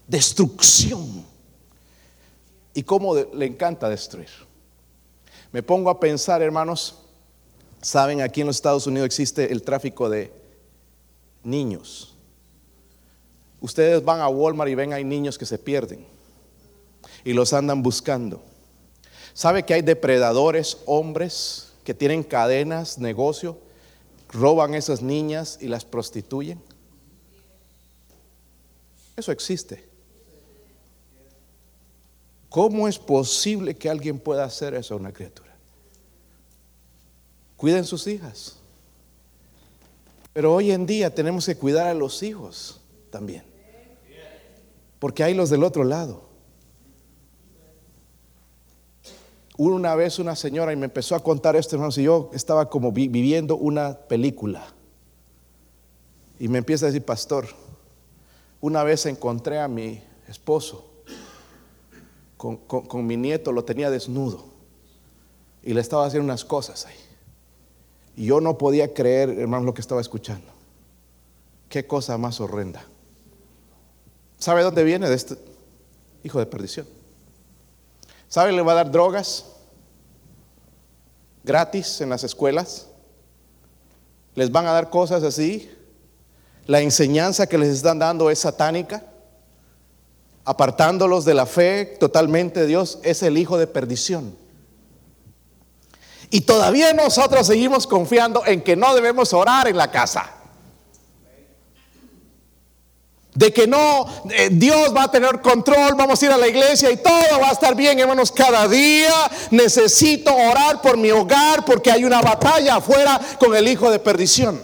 [0.08, 1.24] Destrucción.
[2.74, 4.30] ¿Y cómo le encanta destruir?
[5.52, 6.96] Me pongo a pensar, hermanos,
[7.80, 10.32] saben, aquí en los Estados Unidos existe el tráfico de
[11.44, 12.16] niños.
[13.60, 16.04] Ustedes van a Walmart y ven hay niños que se pierden
[17.24, 18.42] y los andan buscando.
[19.34, 23.58] ¿Sabe que hay depredadores, hombres, que tienen cadenas, negocio,
[24.28, 26.62] roban esas niñas y las prostituyen.
[29.16, 29.88] Eso existe.
[32.48, 35.52] ¿Cómo es posible que alguien pueda hacer eso a una criatura?
[37.56, 38.58] Cuiden sus hijas.
[40.32, 42.80] Pero hoy en día tenemos que cuidar a los hijos
[43.10, 43.42] también.
[45.00, 46.29] Porque hay los del otro lado.
[49.68, 52.92] Una vez una señora y me empezó a contar esto, hermanos, y yo estaba como
[52.92, 54.66] viviendo una película.
[56.38, 57.46] Y me empieza a decir, pastor,
[58.62, 60.90] una vez encontré a mi esposo
[62.38, 64.46] con, con mi nieto, lo tenía desnudo
[65.62, 66.96] y le estaba haciendo unas cosas ahí.
[68.16, 70.50] Y yo no podía creer, hermano, lo que estaba escuchando.
[71.68, 72.82] Qué cosa más horrenda.
[74.38, 75.36] ¿Sabe dónde viene de este
[76.24, 76.86] hijo de perdición?
[78.30, 78.52] ¿Sabe?
[78.52, 79.44] Le va a dar drogas
[81.42, 82.86] gratis en las escuelas.
[84.36, 85.70] Les van a dar cosas así.
[86.66, 89.02] la enseñanza que les están dando es satánica,
[90.44, 94.36] apartándolos de la fe totalmente Dios, es el hijo de perdición.
[96.30, 100.39] Y todavía nosotros seguimos confiando en que no debemos orar en la casa.
[103.40, 106.90] De que no, eh, Dios va a tener control, vamos a ir a la iglesia
[106.90, 108.30] y todo va a estar bien, hermanos.
[108.30, 109.14] Cada día
[109.50, 114.62] necesito orar por mi hogar porque hay una batalla afuera con el hijo de perdición.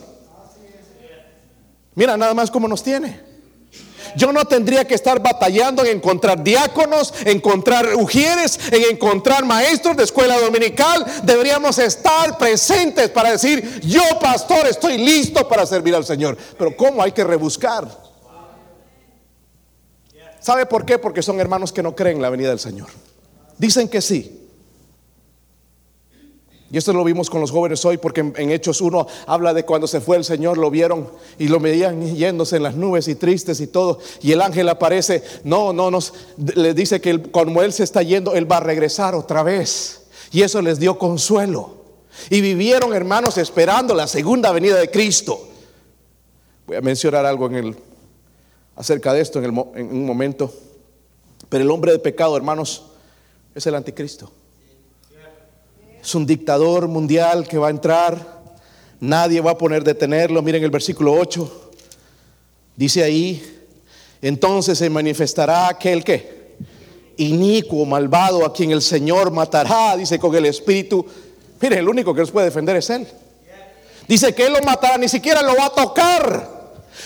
[1.94, 3.18] Mira nada más cómo nos tiene.
[4.14, 10.04] Yo no tendría que estar batallando en encontrar diáconos, encontrar ujieres, en encontrar maestros de
[10.04, 11.02] escuela dominical.
[11.22, 16.36] Deberíamos estar presentes para decir, yo pastor estoy listo para servir al Señor.
[16.58, 18.05] Pero ¿cómo hay que rebuscar?
[20.46, 20.96] ¿Sabe por qué?
[20.96, 22.86] Porque son hermanos que no creen en la venida del Señor.
[23.58, 24.48] Dicen que sí,
[26.70, 29.88] y esto lo vimos con los jóvenes hoy porque en, Hechos 1 habla de cuando
[29.88, 33.58] se fue el Señor, lo vieron y lo veían yéndose en las nubes y tristes
[33.58, 33.98] y todo.
[34.22, 38.36] Y el ángel aparece, no, no, nos le dice que como él se está yendo,
[38.36, 40.06] él va a regresar otra vez.
[40.30, 41.74] Y eso les dio consuelo.
[42.30, 45.48] Y vivieron hermanos esperando la segunda venida de Cristo.
[46.68, 47.76] Voy a mencionar algo en el,
[48.76, 50.52] acerca de esto en, el, en un momento.
[51.48, 52.84] Pero el hombre de pecado, hermanos,
[53.54, 54.30] es el anticristo.
[56.00, 58.36] Es un dictador mundial que va a entrar.
[59.00, 60.40] Nadie va a poner detenerlo.
[60.42, 61.70] Miren el versículo 8.
[62.76, 63.42] Dice ahí,
[64.20, 66.54] entonces se manifestará aquel que
[67.16, 71.04] inicuo, malvado, a quien el Señor matará, dice con el Espíritu.
[71.60, 73.06] Miren, el único que nos puede defender es Él.
[74.06, 76.55] Dice que Él lo matará, ni siquiera lo va a tocar.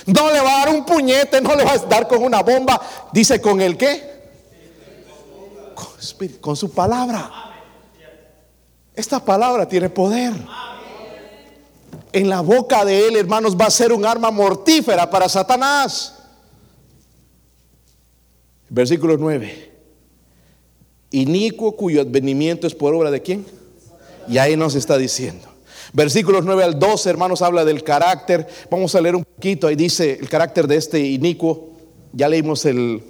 [0.07, 2.80] No le va a dar un puñete, no le va a dar con una bomba.
[3.12, 4.20] Dice con el qué?
[5.74, 7.30] Con, con su palabra.
[8.95, 10.32] Esta palabra tiene poder.
[12.12, 16.14] En la boca de él, hermanos, va a ser un arma mortífera para Satanás.
[18.68, 19.70] Versículo 9.
[21.12, 23.47] Inicuo cuyo advenimiento es por obra de quién?
[24.28, 25.49] Y ahí nos está diciendo.
[25.93, 28.47] Versículos 9 al 12, hermanos, habla del carácter.
[28.70, 29.66] Vamos a leer un poquito.
[29.66, 31.70] Ahí dice el carácter de este inicuo.
[32.12, 33.09] Ya leímos el,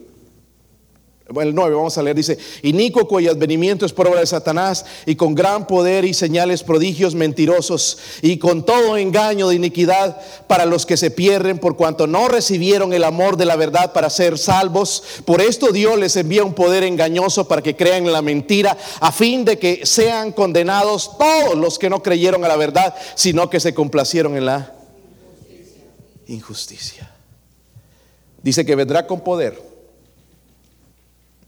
[1.39, 5.14] el 9, vamos a leer, dice, inico cuyo advenimiento es por obra de Satanás y
[5.14, 10.87] con gran poder y señales prodigios mentirosos y con todo engaño de iniquidad para los
[10.87, 15.05] que se pierden por cuanto no recibieron el amor de la verdad para ser salvos.
[15.24, 19.12] Por esto Dios les envía un poder engañoso para que crean en la mentira a
[19.12, 23.61] fin de que sean condenados todos los que no creyeron a la verdad, sino que
[23.61, 24.74] se complacieron en la
[26.26, 27.14] injusticia.
[28.43, 29.70] Dice que vendrá con poder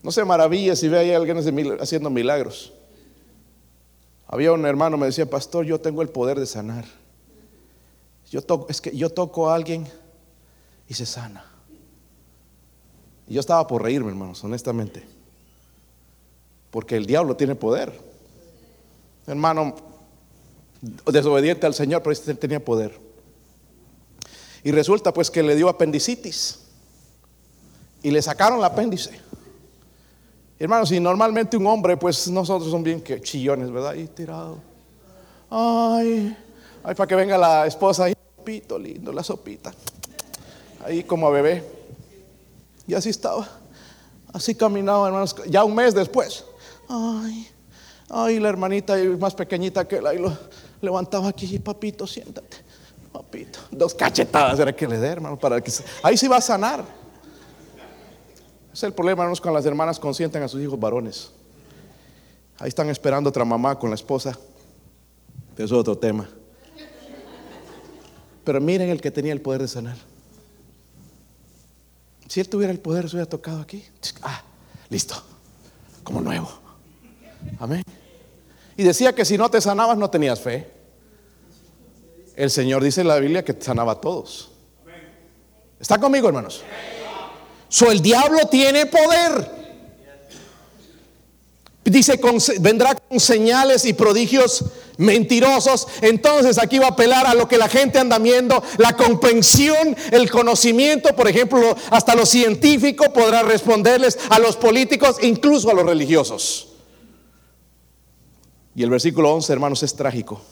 [0.03, 1.39] no se maravilla si ve ahí a alguien
[1.81, 2.73] haciendo milagros.
[4.27, 6.85] Había un hermano me decía, pastor, yo tengo el poder de sanar.
[8.31, 9.87] Yo toco, es que yo toco a alguien
[10.89, 11.45] y se sana.
[13.29, 15.03] Y yo estaba por reírme, hermanos, honestamente.
[16.71, 17.93] Porque el diablo tiene poder.
[19.27, 19.77] Hermano,
[21.07, 22.99] desobediente al Señor, pero este tenía poder.
[24.65, 26.61] Y resulta pues que le dio apendicitis.
[28.03, 29.21] Y le sacaron el apéndice.
[30.63, 33.91] Hermanos, y normalmente un hombre, pues nosotros son bien que chillones, ¿verdad?
[33.91, 34.59] Ahí tirado.
[35.51, 36.37] Ay,
[36.85, 39.75] ay, para que venga la esposa ahí, sopito lindo, la sopita.
[40.85, 41.69] Ahí como a bebé.
[42.87, 43.49] Y así estaba.
[44.33, 45.35] Así caminaba, hermanos.
[45.49, 46.45] Ya un mes después.
[46.89, 47.49] Ay,
[48.09, 50.33] ay, la hermanita más pequeñita que él, ahí lo
[50.81, 52.59] levantaba aquí, papito, siéntate.
[53.13, 53.59] Papito.
[53.73, 55.73] Dos cachetadas era que le dé, hermano, para que
[56.05, 57.02] ahí sí va a sanar.
[58.73, 61.31] Es el problema, hermanos, cuando las hermanas consienten a sus hijos varones.
[62.59, 64.39] Ahí están esperando otra mamá con la esposa.
[65.55, 66.29] Eso es otro tema.
[68.45, 69.97] Pero miren el que tenía el poder de sanar.
[72.29, 73.85] Si él tuviera el poder, se hubiera tocado aquí.
[74.23, 74.43] Ah,
[74.89, 75.23] listo.
[76.03, 76.49] Como nuevo.
[77.59, 77.83] Amén.
[78.77, 80.71] Y decía que si no te sanabas, no tenías fe.
[82.35, 84.51] El Señor dice en la Biblia que sanaba a todos.
[85.79, 86.63] ¿Está conmigo, hermanos?
[87.73, 89.51] So, el diablo tiene poder.
[91.85, 92.21] Dice,
[92.61, 94.67] vendrá con señales y prodigios
[94.99, 95.89] mentirosos.
[96.03, 100.31] Entonces aquí va a apelar a lo que la gente anda viendo, la comprensión, el
[100.31, 101.17] conocimiento.
[101.17, 106.75] Por ejemplo, hasta los científicos podrá responderles a los políticos, incluso a los religiosos.
[108.75, 110.43] Y el versículo 11, hermanos, es trágico.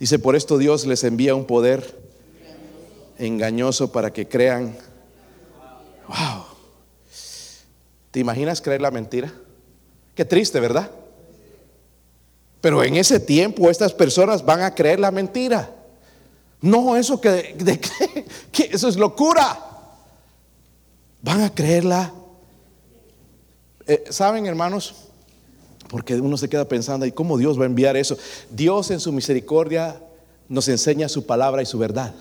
[0.00, 1.96] Dice, por esto Dios les envía un poder
[3.16, 4.76] engañoso para que crean
[6.08, 6.44] Wow.
[8.10, 9.32] ¿Te imaginas creer la mentira?
[10.14, 10.90] Qué triste, ¿verdad?
[12.60, 15.70] Pero en ese tiempo estas personas van a creer la mentira.
[16.60, 17.78] No, eso que, de,
[18.50, 18.64] ¿Qué?
[18.72, 19.58] Eso es locura.
[21.22, 22.12] ¿Van a creerla?
[23.86, 24.94] Eh, ¿Saben, hermanos?
[25.88, 28.16] Porque uno se queda pensando, ¿y cómo Dios va a enviar eso?
[28.50, 30.00] Dios en su misericordia
[30.48, 32.14] nos enseña su palabra y su verdad.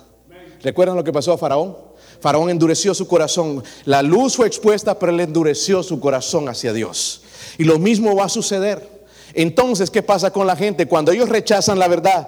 [0.61, 1.75] ¿Recuerdan lo que pasó a Faraón?
[2.19, 3.63] Faraón endureció su corazón.
[3.85, 7.23] La luz fue expuesta, pero él endureció su corazón hacia Dios.
[7.57, 9.05] Y lo mismo va a suceder.
[9.33, 10.87] Entonces, ¿qué pasa con la gente?
[10.87, 12.27] Cuando ellos rechazan la verdad,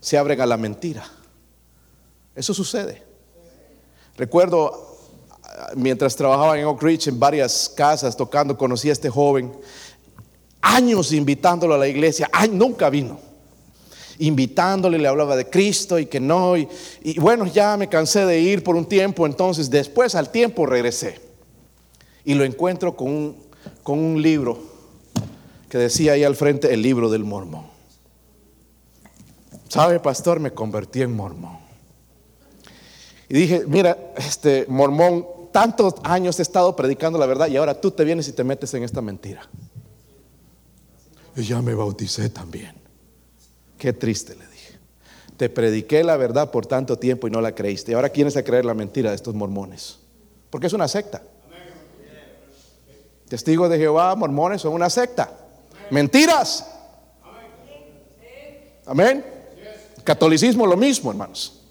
[0.00, 1.04] se abren a la mentira.
[2.34, 3.02] Eso sucede.
[4.16, 4.98] Recuerdo,
[5.76, 9.52] mientras trabajaba en Oak Ridge, en varias casas tocando, conocí a este joven,
[10.60, 13.29] años invitándolo a la iglesia, Ay, nunca vino
[14.20, 16.56] invitándole, le hablaba de Cristo y que no.
[16.56, 16.68] Y,
[17.18, 21.20] bueno, ya me cansé de ir por un tiempo, entonces después al tiempo regresé.
[22.24, 23.36] Y lo encuentro con un,
[23.82, 24.58] con un libro
[25.68, 27.66] que decía ahí al frente, el libro del mormón.
[29.68, 30.40] ¿Sabe, pastor?
[30.40, 31.58] Me convertí en mormón.
[33.28, 37.90] Y dije, mira, este mormón, tantos años he estado predicando la verdad y ahora tú
[37.92, 39.48] te vienes y te metes en esta mentira.
[41.36, 42.79] Y ya me bauticé también.
[43.80, 44.78] Qué triste, le dije.
[45.38, 47.92] Te prediqué la verdad por tanto tiempo y no la creíste.
[47.92, 49.98] Y ahora quieres a creer la mentira de estos mormones.
[50.50, 51.22] Porque es una secta.
[53.26, 55.32] Testigos de Jehová, mormones son una secta.
[55.90, 56.70] Mentiras.
[58.84, 59.24] Amén.
[60.04, 61.62] Catolicismo lo mismo, hermanos.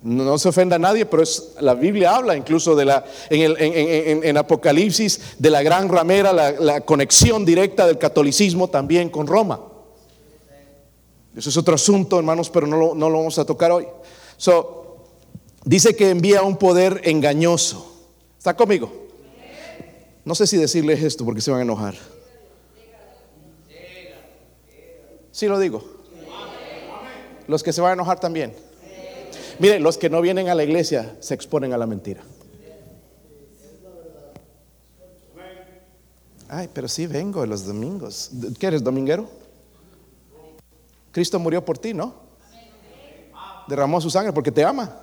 [0.00, 5.34] No, se ofenda a nadie, pero es, la Biblia habla incluso de la, en, Apocalipsis
[5.38, 9.60] de la gran ramera, la conexión directa del catolicismo también con Roma.
[11.36, 13.86] Eso es otro asunto, hermanos, pero no lo, no lo vamos a tocar hoy.
[14.36, 14.96] So,
[15.64, 17.92] dice que envía un poder engañoso.
[18.36, 18.92] ¿Está conmigo?
[20.24, 21.94] No sé si decirles esto porque se van a enojar.
[25.32, 25.82] Sí lo digo.
[27.48, 28.54] Los que se van a enojar también.
[29.58, 32.22] Mire, los que no vienen a la iglesia se exponen a la mentira.
[36.48, 38.30] Ay, pero sí vengo los domingos.
[38.58, 39.41] ¿Qué eres, dominguero?
[41.12, 42.14] Cristo murió por ti, ¿no?
[43.68, 44.98] Derramó su sangre porque te ama.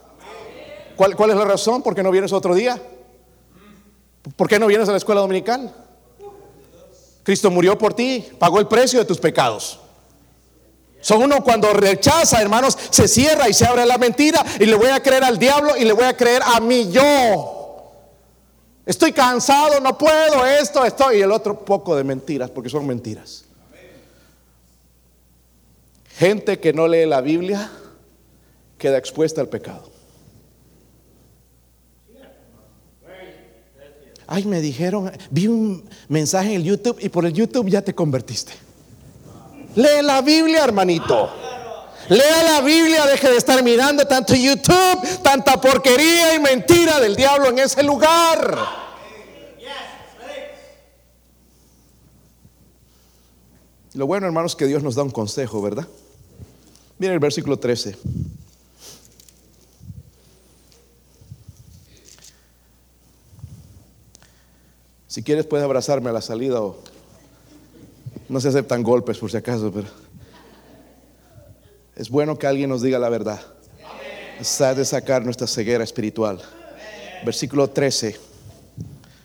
[0.95, 1.81] ¿Cuál, ¿Cuál, es la razón?
[1.81, 2.81] ¿Por qué no vienes otro día?
[4.35, 5.73] ¿Por qué no vienes a la escuela dominical?
[7.23, 9.79] Cristo murió por ti, pagó el precio de tus pecados.
[11.01, 14.89] Son uno cuando rechaza, hermanos, se cierra y se abre la mentira y le voy
[14.89, 17.55] a creer al diablo y le voy a creer a mí yo.
[18.85, 23.45] Estoy cansado, no puedo, esto, esto y el otro poco de mentiras, porque son mentiras.
[26.19, 27.71] Gente que no lee la Biblia
[28.77, 29.89] queda expuesta al pecado.
[34.27, 37.95] Ay, me dijeron, vi un mensaje en el YouTube y por el YouTube ya te
[37.95, 38.51] convertiste.
[39.75, 41.31] Lee la Biblia, hermanito.
[42.09, 47.47] Lea la Biblia, deje de estar mirando tanto YouTube, tanta porquería y mentira del diablo
[47.47, 48.57] en ese lugar.
[53.93, 55.87] Lo bueno, hermanos, que Dios nos da un consejo, ¿verdad?
[56.99, 57.95] Miren el versículo 13.
[65.07, 66.77] Si quieres puedes abrazarme a la salida o
[68.27, 69.87] no se aceptan golpes por si acaso, pero
[71.95, 73.39] es bueno que alguien nos diga la verdad.
[74.37, 76.41] Es de sacar nuestra ceguera espiritual.
[77.23, 78.19] Versículo 13.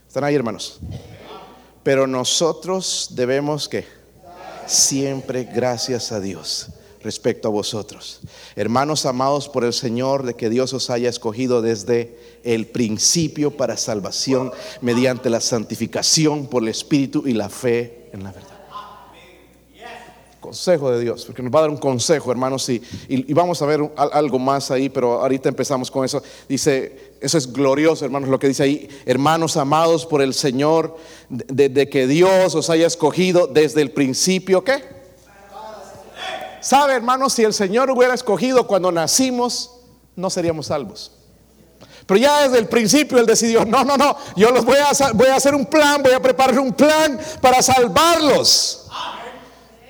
[0.07, 0.79] ¿Están ahí, hermanos?
[1.83, 3.85] Pero nosotros debemos que
[4.67, 6.71] siempre gracias a Dios
[7.05, 8.21] respecto a vosotros.
[8.57, 13.77] Hermanos amados por el Señor, de que Dios os haya escogido desde el principio para
[13.77, 14.51] salvación
[14.81, 18.49] mediante la santificación por el Espíritu y la fe en la verdad.
[20.41, 23.67] Consejo de Dios, porque nos va a dar un consejo, hermanos, y, y, vamos a
[23.67, 26.23] ver algo más ahí, pero ahorita empezamos con eso.
[26.47, 30.99] Dice, eso es glorioso, hermanos, lo que dice ahí, hermanos amados por el Señor,
[31.31, 35.04] de, de que Dios os haya escogido desde el principio, ¿qué?
[36.65, 39.71] Sabe, hermanos, si el Señor hubiera escogido cuando nacimos,
[40.17, 41.13] no seríamos salvos.
[42.07, 45.27] Pero ya desde el principio Él decidió, no, no, no, yo los voy a, voy
[45.27, 48.89] a hacer un plan, voy a preparar un plan para salvarlos.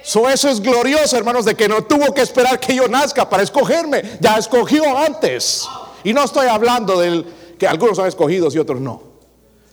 [0.02, 4.02] eso es glorioso, hermanos, de que no tuvo que esperar que yo nazca para escogerme,
[4.18, 5.68] ya escogió antes.
[6.02, 7.24] Y no estoy hablando del
[7.56, 9.00] que algunos son escogidos y otros no.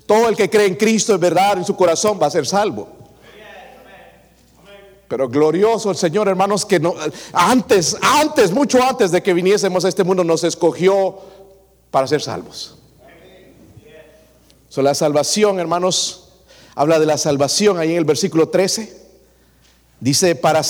[0.05, 3.00] Todo el que cree en Cristo es verdad en su corazón va a ser salvo.
[5.11, 6.95] Pero glorioso el Señor, hermanos, que no,
[7.33, 11.19] antes, antes, mucho antes de que viniésemos a este mundo, nos escogió
[11.91, 12.77] para ser salvos.
[14.69, 16.29] So, la salvación, hermanos,
[16.75, 19.01] habla de la salvación ahí en el versículo 13.
[19.99, 20.61] Dice para,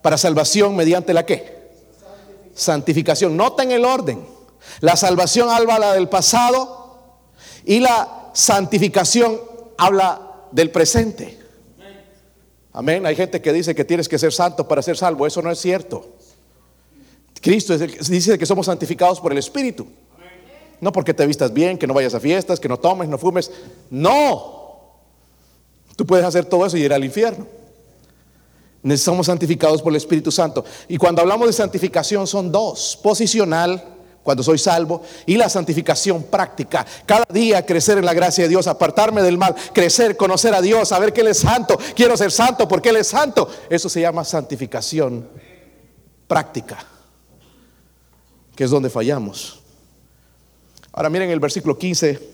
[0.00, 1.72] para salvación mediante la qué?
[2.54, 3.36] Santificación.
[3.36, 4.24] Noten el orden.
[4.78, 7.00] La salvación habla del pasado
[7.64, 9.40] y la santificación
[9.76, 10.20] habla
[10.52, 11.41] del presente.
[12.72, 13.04] Amén.
[13.06, 15.26] Hay gente que dice que tienes que ser santo para ser salvo.
[15.26, 16.06] Eso no es cierto.
[17.40, 19.86] Cristo dice que somos santificados por el Espíritu.
[20.80, 23.50] No porque te vistas bien, que no vayas a fiestas, que no tomes, no fumes.
[23.90, 24.80] No.
[25.96, 27.46] Tú puedes hacer todo eso y ir al infierno.
[28.96, 30.64] Somos santificados por el Espíritu Santo.
[30.88, 32.98] Y cuando hablamos de santificación son dos.
[33.02, 33.84] Posicional
[34.22, 36.86] cuando soy salvo, y la santificación práctica.
[37.06, 40.88] Cada día crecer en la gracia de Dios, apartarme del mal, crecer, conocer a Dios,
[40.88, 43.48] saber que Él es santo, quiero ser santo porque Él es santo.
[43.68, 45.28] Eso se llama santificación
[46.28, 46.84] práctica,
[48.54, 49.60] que es donde fallamos.
[50.92, 52.30] Ahora miren el versículo 15,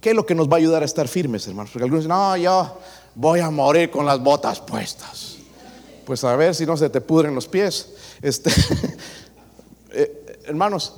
[0.00, 1.70] ¿qué es lo que nos va a ayudar a estar firmes, hermanos?
[1.72, 2.78] Porque algunos dicen, no, yo
[3.14, 5.36] voy a morir con las botas puestas.
[6.04, 7.92] Pues a ver si no se te pudren los pies.
[8.20, 8.50] Este,
[9.92, 10.94] eh, hermanos,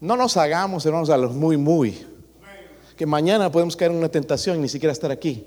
[0.00, 2.06] no nos hagamos, hermanos, a los muy, muy.
[2.96, 5.46] Que mañana podemos caer en una tentación y ni siquiera estar aquí.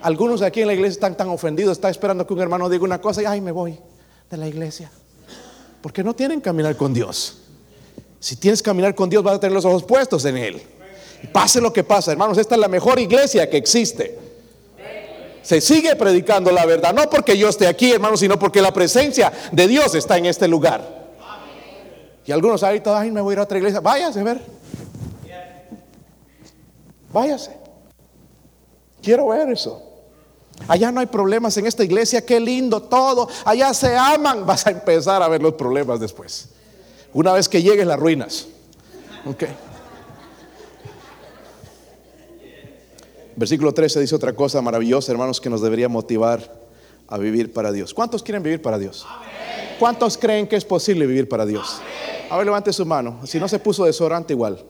[0.00, 3.00] Algunos aquí en la iglesia están tan ofendidos, están esperando que un hermano diga una
[3.00, 3.78] cosa y ay, me voy
[4.30, 4.90] de la iglesia.
[5.80, 7.38] Porque no tienen caminar con Dios.
[8.20, 10.62] Si tienes caminar con Dios, vas a tener los ojos puestos en Él.
[11.32, 14.18] pase lo que pase, hermanos, esta es la mejor iglesia que existe.
[15.42, 19.32] Se sigue predicando la verdad, no porque yo esté aquí, hermanos, sino porque la presencia
[19.50, 20.97] de Dios está en este lugar.
[22.28, 23.80] Y algunos ahorita, ay, me voy a ir a otra iglesia.
[23.80, 24.42] Váyase a ver.
[27.10, 27.56] Váyase.
[29.00, 29.82] Quiero ver eso.
[30.68, 33.30] Allá no hay problemas en esta iglesia, qué lindo todo.
[33.46, 34.44] Allá se aman.
[34.44, 36.50] Vas a empezar a ver los problemas después.
[37.14, 38.46] Una vez que llegues las ruinas.
[39.24, 39.44] Ok.
[43.36, 46.67] Versículo 13 dice otra cosa maravillosa, hermanos, que nos debería motivar
[47.08, 47.94] a vivir para Dios.
[47.94, 49.06] ¿Cuántos quieren vivir para Dios?
[49.78, 51.80] ¿Cuántos creen que es posible vivir para Dios?
[52.30, 53.20] A ver, levante su mano.
[53.26, 54.62] Si no se puso desodorante, igual.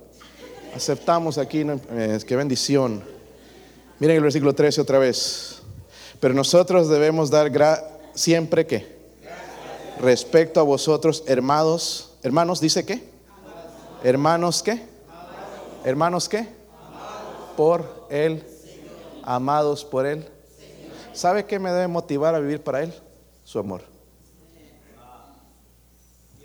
[0.74, 3.02] Aceptamos aquí, eh, qué bendición.
[3.98, 5.62] Miren el versículo 13 otra vez.
[6.20, 7.50] Pero nosotros debemos dar
[8.14, 8.98] siempre que
[10.00, 13.08] respecto a vosotros, hermanos, hermanos, dice qué?
[14.04, 14.82] Hermanos qué?
[15.84, 16.46] Hermanos qué?
[17.56, 18.44] Por él,
[19.22, 20.28] amados por él.
[21.12, 22.94] ¿Sabe qué me debe motivar a vivir para él?
[23.44, 23.82] Su amor.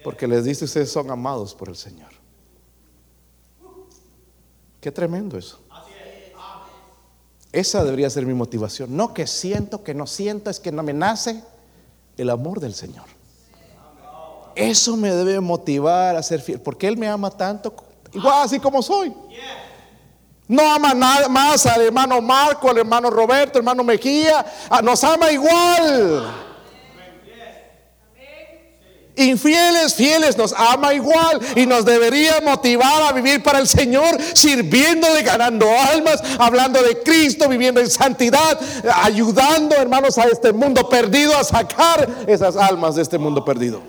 [0.03, 2.11] Porque les dice, ustedes son amados por el Señor.
[4.82, 5.59] Qué tremendo eso.
[7.53, 8.97] Esa debería ser mi motivación.
[8.97, 11.43] No que siento, que no siento, es que no me nace
[12.18, 13.05] el amor del Señor.
[14.55, 17.74] Eso me debe motivar a ser fiel, porque Él me ama tanto,
[18.11, 19.14] igual así como soy.
[20.47, 25.03] No ama nada más al hermano Marco, al hermano Roberto, al hermano Mejía, ah, nos
[25.03, 26.43] ama igual
[29.15, 35.21] infieles, fieles, nos ama igual y nos debería motivar a vivir para el Señor, sirviéndole,
[35.23, 38.59] ganando almas, hablando de Cristo, viviendo en santidad,
[39.03, 43.81] ayudando, hermanos, a este mundo perdido a sacar esas almas de este mundo perdido.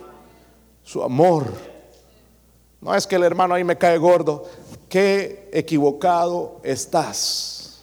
[0.83, 1.53] Su amor.
[2.81, 4.45] No es que el hermano ahí me cae gordo,
[4.95, 7.81] qué equivocado estás.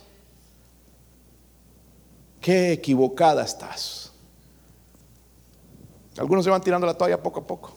[2.40, 4.14] Qué equivocada estás.
[6.18, 7.74] Algunos se van tirando la toalla poco a poco.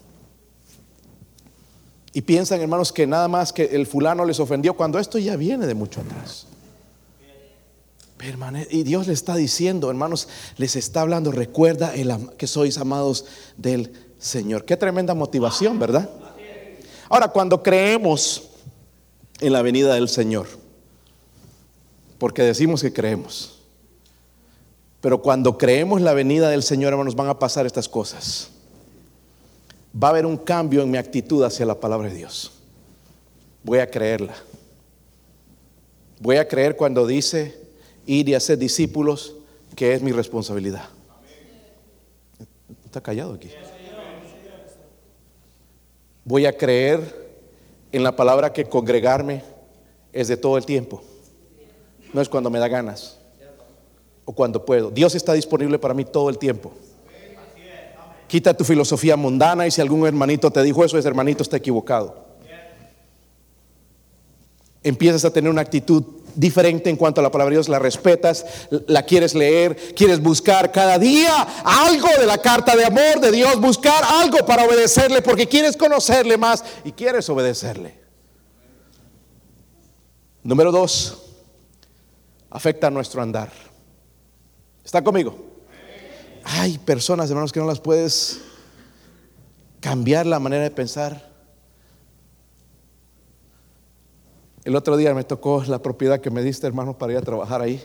[2.12, 5.66] Y piensan, hermanos, que nada más que el fulano les ofendió cuando esto ya viene
[5.66, 6.46] de mucho atrás.
[8.70, 10.28] y Dios le está diciendo, hermanos,
[10.58, 11.92] les está hablando, recuerda
[12.38, 13.24] que sois amados
[13.56, 14.64] del Señor.
[14.64, 16.08] Qué tremenda motivación, ¿verdad?
[17.08, 18.53] Ahora, cuando creemos
[19.40, 20.46] en la venida del Señor,
[22.18, 23.58] porque decimos que creemos,
[25.00, 28.48] pero cuando creemos la venida del Señor, hermanos, van a pasar estas cosas.
[29.94, 32.52] Va a haber un cambio en mi actitud hacia la palabra de Dios.
[33.62, 34.34] Voy a creerla.
[36.20, 37.54] Voy a creer cuando dice
[38.06, 39.34] ir y hacer discípulos,
[39.76, 40.88] que es mi responsabilidad.
[42.86, 43.50] Está callado aquí.
[46.24, 47.23] Voy a creer
[47.94, 49.44] en la palabra que congregarme
[50.12, 51.00] es de todo el tiempo.
[52.12, 53.20] No es cuando me da ganas
[54.24, 54.90] o cuando puedo.
[54.90, 56.72] Dios está disponible para mí todo el tiempo.
[58.26, 62.24] Quita tu filosofía mundana y si algún hermanito te dijo eso, ese hermanito está equivocado.
[64.82, 66.02] Empiezas a tener una actitud
[66.34, 68.44] diferente en cuanto a la palabra de Dios, la respetas,
[68.86, 73.60] la quieres leer, quieres buscar cada día algo de la carta de amor de Dios,
[73.60, 77.98] buscar algo para obedecerle porque quieres conocerle más y quieres obedecerle.
[80.42, 81.22] Número dos,
[82.50, 83.50] afecta nuestro andar.
[84.84, 85.36] ¿Está conmigo?
[86.44, 88.40] Hay personas, hermanos, que no las puedes
[89.80, 91.33] cambiar la manera de pensar.
[94.64, 97.60] El otro día me tocó la propiedad que me diste, hermano, para ir a trabajar
[97.60, 97.82] ahí.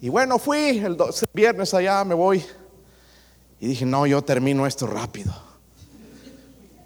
[0.00, 0.96] Y bueno, fui el
[1.32, 2.44] viernes allá, me voy.
[3.58, 5.34] Y dije, no, yo termino esto rápido.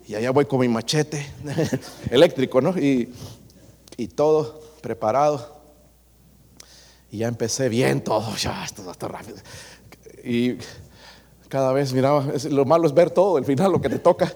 [0.07, 1.27] Y allá voy con mi machete
[2.11, 2.79] eléctrico, ¿no?
[2.79, 3.13] Y,
[3.99, 5.59] y todo preparado.
[7.11, 9.37] Y ya empecé bien todo, ya, esto está rápido.
[10.25, 10.57] Y
[11.49, 14.33] cada vez miraba, lo malo es ver todo, el final, lo que te toca.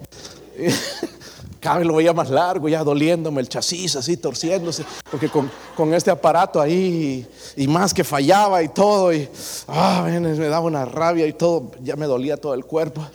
[1.63, 5.93] cada vez lo veía más largo, ya doliéndome el chasis, así torciéndose, porque con, con
[5.93, 9.29] este aparato ahí, y, más que fallaba y todo, y
[9.69, 13.07] ah, me daba una rabia y todo, ya me dolía todo el cuerpo.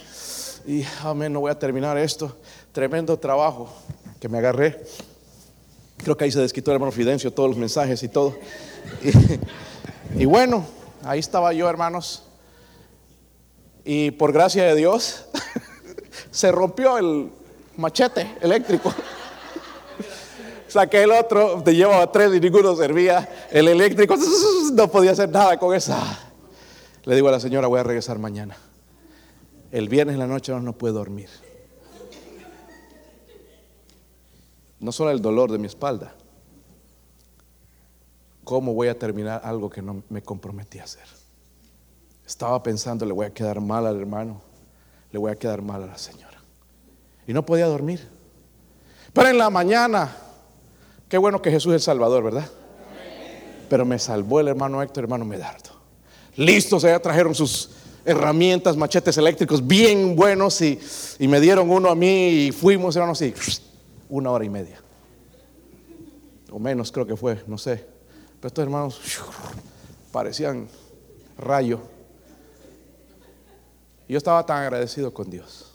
[0.66, 2.34] Y amén, no voy a terminar esto.
[2.72, 3.68] Tremendo trabajo
[4.18, 4.82] que me agarré.
[5.98, 8.34] Creo que ahí se desquitó el hermano Fidencio todos los mensajes y todo.
[10.18, 10.64] y bueno,
[11.04, 12.22] ahí estaba yo, hermanos.
[13.84, 15.26] Y por gracia de Dios,
[16.30, 17.30] se rompió el,
[17.78, 18.92] machete eléctrico.
[20.68, 23.46] Saqué el otro, te llevaba tres y ninguno servía.
[23.50, 24.16] El eléctrico
[24.72, 25.98] no podía hacer nada con esa.
[27.04, 28.56] Le digo a la señora, voy a regresar mañana.
[29.72, 31.30] El viernes en la noche no, no puedo dormir.
[34.80, 36.14] No solo el dolor de mi espalda.
[38.44, 41.06] ¿Cómo voy a terminar algo que no me comprometí a hacer?
[42.26, 44.40] Estaba pensando, le voy a quedar mal al hermano,
[45.10, 46.27] le voy a quedar mal a la señora
[47.28, 48.00] y no podía dormir.
[49.12, 50.16] Pero en la mañana,
[51.08, 52.48] qué bueno que Jesús es el Salvador, ¿verdad?
[53.68, 55.70] Pero me salvó el hermano Héctor, hermano Medardo.
[56.36, 57.70] Listos, allá trajeron sus
[58.06, 60.80] herramientas, machetes eléctricos bien buenos y,
[61.20, 63.34] me dieron uno a mí y fuimos, hermanos, y
[64.08, 64.80] una hora y media.
[66.50, 67.84] O menos creo que fue, no sé.
[68.40, 69.00] Pero estos hermanos
[70.12, 70.66] parecían
[71.36, 71.80] rayo.
[74.06, 75.67] Y yo estaba tan agradecido con Dios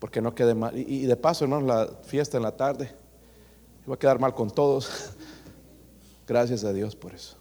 [0.00, 0.76] porque no quede mal.
[0.76, 2.90] Y, de paso, hermanos, la fiesta en la tarde,
[3.86, 5.12] iba a quedar mal con todos.
[6.26, 7.36] Gracias a Dios por eso.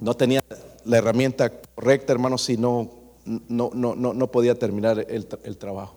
[0.00, 0.42] No tenía
[0.84, 2.90] la herramienta correcta, hermanos, si no,
[3.24, 5.94] no, no, no, podía terminar el, el trabajo.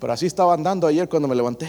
[0.00, 1.68] Pero así estaba andando ayer cuando me levanté.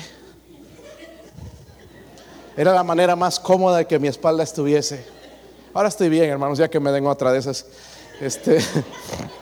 [2.55, 5.05] Era la manera más cómoda de que mi espalda estuviese.
[5.73, 7.65] Ahora estoy bien, hermanos, ya que me den otra de esas.
[8.21, 8.59] Este,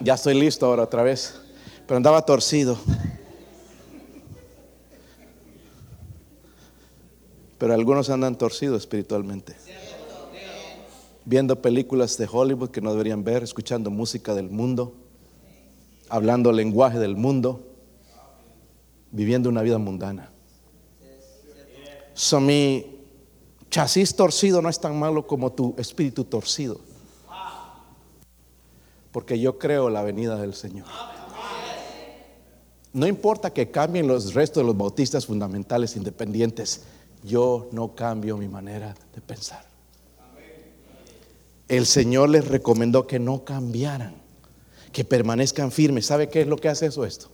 [0.00, 1.40] Ya estoy listo ahora otra vez.
[1.86, 2.78] Pero andaba torcido.
[7.58, 9.56] Pero algunos andan torcidos espiritualmente.
[11.24, 14.94] Viendo películas de Hollywood que no deberían ver, escuchando música del mundo,
[16.08, 17.66] hablando lenguaje del mundo,
[19.10, 20.30] viviendo una vida mundana.
[22.14, 23.00] So, mi
[23.70, 26.85] chasis torcido no es tan malo como tu espíritu torcido
[29.16, 30.84] porque yo creo la venida del Señor.
[32.92, 36.82] No importa que cambien los restos de los bautistas fundamentales independientes,
[37.24, 39.64] yo no cambio mi manera de pensar.
[41.66, 44.16] El Señor les recomendó que no cambiaran,
[44.92, 46.04] que permanezcan firmes.
[46.04, 47.30] ¿Sabe qué es lo que hace eso esto?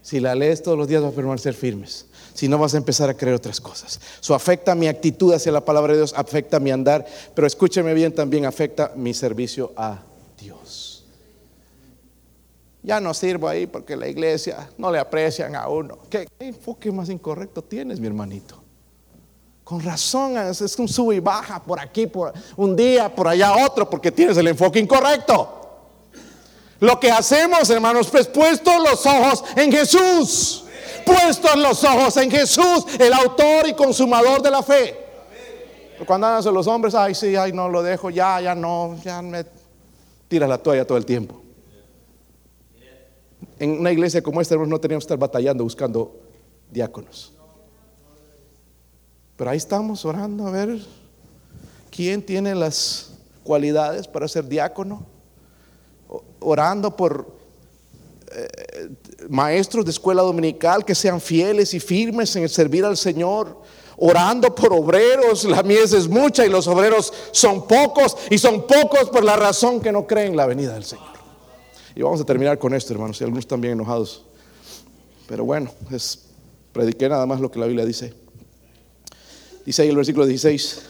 [0.00, 2.06] Si la lees todos los días vas a permanecer firmes.
[2.32, 4.00] Si no vas a empezar a creer otras cosas.
[4.18, 8.14] Eso afecta mi actitud hacia la palabra de Dios, afecta mi andar, pero escúcheme bien
[8.14, 10.07] también, afecta mi servicio a.
[12.88, 15.98] Ya no sirvo ahí porque la iglesia no le aprecian a uno.
[16.08, 18.62] ¿Qué, enfoque más incorrecto tienes, mi hermanito?
[19.62, 23.90] Con razón, es un sub y baja por aquí, por un día, por allá otro,
[23.90, 25.82] porque tienes el enfoque incorrecto.
[26.80, 30.64] Lo que hacemos, hermanos, pues puestos los ojos en Jesús.
[31.04, 34.96] Puestos los ojos en Jesús, el autor y consumador de la fe.
[36.06, 39.44] Cuando andan los hombres, ay, sí, ay, no lo dejo, ya, ya no, ya me
[40.26, 41.42] tiras la toalla todo el tiempo.
[43.58, 46.16] En una iglesia como esta no teníamos que estar batallando buscando
[46.70, 47.32] diáconos.
[49.36, 50.78] Pero ahí estamos orando a ver
[51.90, 55.04] quién tiene las cualidades para ser diácono.
[56.40, 57.26] Orando por
[58.30, 58.90] eh,
[59.28, 63.56] maestros de escuela dominical que sean fieles y firmes en servir al Señor
[63.98, 65.44] orando por obreros.
[65.44, 69.80] La mies es mucha y los obreros son pocos y son pocos por la razón
[69.80, 71.17] que no creen la venida del Señor.
[71.98, 74.22] Y vamos a terminar con esto, hermanos, y algunos están bien enojados.
[75.26, 76.26] Pero bueno, es,
[76.72, 78.14] prediqué nada más lo que la Biblia dice.
[79.66, 80.82] Dice ahí el versículo 16.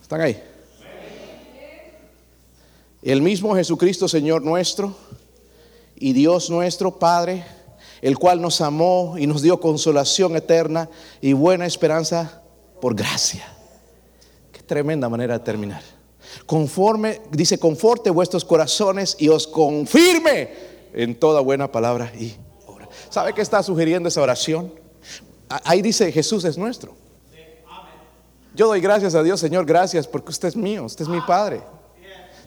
[0.00, 0.42] ¿Están ahí?
[3.02, 4.96] El mismo Jesucristo, Señor nuestro,
[5.96, 7.44] y Dios nuestro, Padre,
[8.00, 10.88] el cual nos amó y nos dio consolación eterna
[11.20, 12.42] y buena esperanza
[12.80, 13.44] por gracia.
[14.50, 15.82] Qué tremenda manera de terminar.
[16.46, 20.50] Conforme, dice, conforte vuestros corazones y os confirme
[20.92, 22.34] en toda buena palabra y
[22.66, 22.88] obra.
[23.10, 24.72] ¿Sabe qué está sugiriendo esa oración?
[25.64, 26.94] Ahí dice Jesús es nuestro.
[28.54, 31.62] Yo doy gracias a Dios, Señor, gracias porque usted es mío, usted es mi Padre.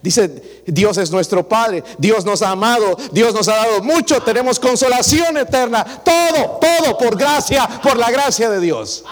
[0.02, 4.60] Dice, Dios es nuestro Padre, Dios nos ha amado, Dios nos ha dado mucho, tenemos
[4.60, 9.04] consolación eterna, todo, todo por gracia, por la gracia de Dios.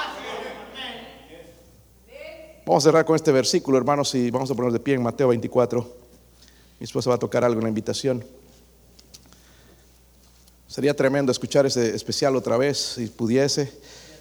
[2.65, 5.27] Vamos a cerrar con este versículo, hermanos, y vamos a poner de pie en Mateo
[5.27, 5.81] 24.
[6.79, 8.23] Mi esposa va a tocar algo en la invitación.
[10.65, 13.69] Sería tremendo escuchar ese especial otra vez, si pudiese,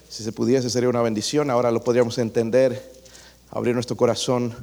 [0.09, 1.49] si se pudiese sería una bendición.
[1.49, 2.83] Ahora lo podríamos entender,
[3.49, 4.53] abrir nuestro corazón.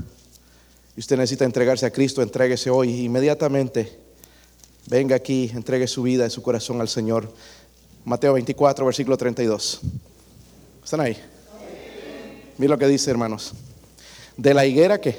[0.95, 3.99] Y usted necesita entregarse a Cristo, entréguese hoy inmediatamente.
[4.89, 7.33] Venga aquí, entregue su vida y su corazón al Señor.
[8.05, 9.81] Mateo 24, versículo 32.
[10.85, 11.17] ¿Están ahí?
[12.59, 13.55] Mira lo que dice, hermanos.
[14.37, 15.17] ¿De la higuera qué?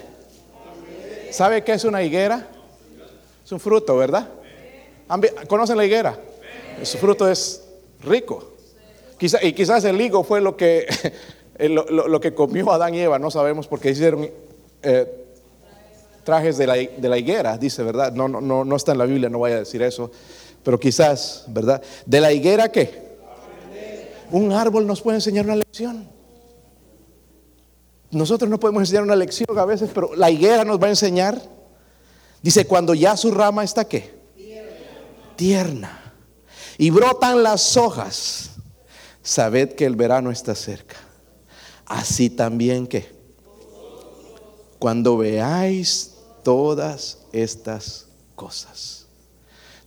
[1.32, 2.48] ¿Sabe qué es una higuera?
[3.44, 4.28] Es un fruto, ¿verdad?
[5.48, 6.18] ¿Conocen la higuera?
[6.84, 7.64] Su fruto es
[8.04, 8.54] rico.
[9.42, 10.88] y quizás el higo fue lo que,
[11.60, 14.30] lo, que comió Adán y Eva, no sabemos porque hicieron
[14.84, 15.22] eh,
[16.24, 18.12] trajes de la, higuera, dice, ¿verdad?
[18.14, 20.12] No, no, no, está en la Biblia, no voy a decir eso,
[20.64, 21.82] pero quizás, ¿verdad?
[22.06, 23.12] ¿De la higuera qué?
[24.32, 26.08] Un árbol nos puede enseñar una lección.
[28.12, 31.42] Nosotros no podemos enseñar una lección a veces, pero la higuera nos va a enseñar.
[32.42, 34.20] Dice, cuando ya su rama está qué?
[35.38, 36.14] Tierna.
[36.78, 38.52] Y brotan las hojas.
[39.24, 40.98] Sabed que el verano está cerca.
[41.86, 43.12] Así también que
[44.78, 49.06] cuando veáis todas estas cosas.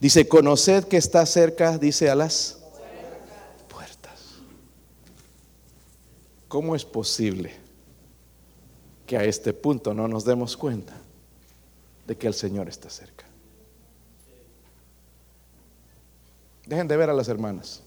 [0.01, 2.59] Dice, conoced que está cerca, dice a las
[3.69, 4.21] puertas.
[6.49, 7.64] ¿Cómo es posible?
[9.07, 10.95] Que a este punto no nos demos cuenta
[12.07, 13.25] de que el Señor está cerca.
[16.67, 17.83] Dejen de ver a las hermanas.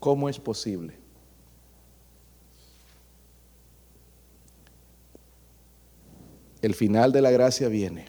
[0.00, 0.96] ¿Cómo es posible?
[6.60, 8.06] El final de la gracia viene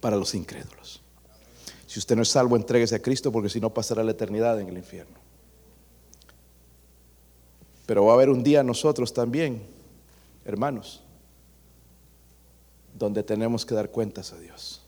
[0.00, 1.02] para los incrédulos.
[1.86, 4.68] Si usted no es salvo, entréguese a Cristo porque si no pasará la eternidad en
[4.68, 5.18] el infierno.
[7.84, 9.62] Pero va a haber un día nosotros también
[10.44, 11.02] hermanos,
[12.94, 14.82] donde tenemos que dar cuentas a Dios.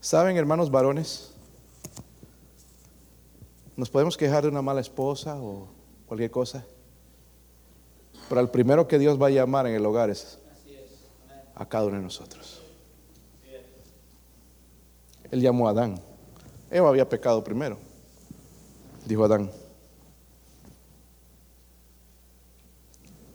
[0.00, 1.32] ¿Saben, hermanos varones?
[3.76, 5.68] Nos podemos quejar de una mala esposa o
[6.06, 6.64] cualquier cosa,
[8.28, 10.38] pero al primero que Dios va a llamar en el hogar es
[11.54, 12.62] a cada uno de nosotros.
[15.30, 16.00] Él llamó a Adán.
[16.70, 17.78] Eva había pecado primero.
[19.06, 19.50] Dijo Adán,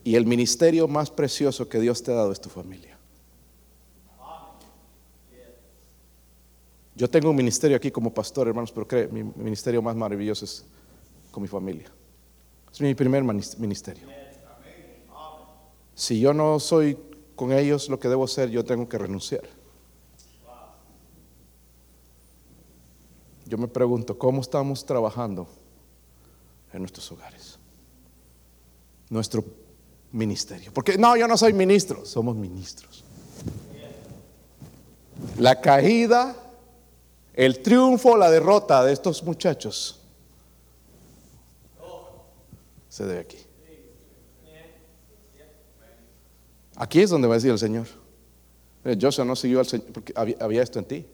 [0.06, 2.96] Y el ministerio más precioso que Dios te ha dado es tu familia.
[6.94, 10.64] Yo tengo un ministerio aquí como pastor, hermanos, pero cree, mi ministerio más maravilloso es
[11.32, 11.92] con mi familia.
[12.72, 14.04] Es mi primer ministerio.
[15.96, 16.96] Si yo no soy
[17.36, 19.44] con ellos lo que debo ser, yo tengo que renunciar.
[23.48, 25.48] Yo me pregunto, ¿cómo estamos trabajando
[26.72, 27.58] en nuestros hogares?
[29.10, 29.65] Nuestro
[30.16, 30.72] ministerio.
[30.74, 33.04] Porque no, yo no soy ministro, somos ministros.
[35.38, 36.36] La caída,
[37.34, 40.02] el triunfo, la derrota de estos muchachos
[42.90, 43.38] se debe aquí.
[46.78, 47.88] Aquí es donde va a decir el Señor.
[49.00, 51.06] Joshua no siguió al Señor porque había, esto en ti.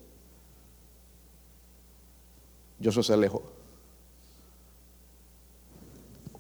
[2.84, 3.61] Joshua se alejó.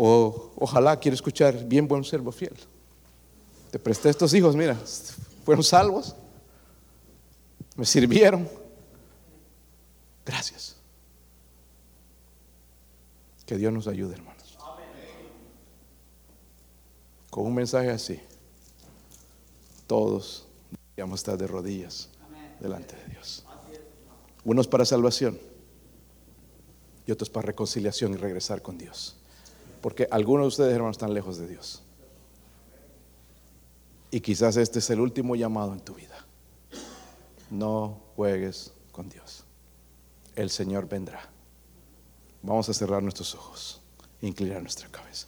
[0.03, 2.55] Ojalá quiero escuchar, bien buen servo fiel.
[3.69, 4.75] Te presté estos hijos, mira,
[5.45, 6.15] fueron salvos,
[7.75, 8.49] me sirvieron.
[10.25, 10.75] Gracias.
[13.45, 14.57] Que Dios nos ayude, hermanos.
[17.29, 18.19] Con un mensaje así,
[19.85, 20.47] todos
[20.95, 22.09] deberíamos estar de rodillas
[22.59, 23.45] delante de Dios.
[24.45, 25.39] Unos para salvación
[27.05, 29.20] y otros para reconciliación y regresar con Dios.
[29.81, 31.83] Porque algunos de ustedes, hermanos, están lejos de Dios.
[34.11, 36.25] Y quizás este es el último llamado en tu vida.
[37.49, 39.45] No juegues con Dios.
[40.35, 41.29] El Señor vendrá.
[42.43, 43.81] Vamos a cerrar nuestros ojos,
[44.21, 45.27] inclinar nuestra cabeza.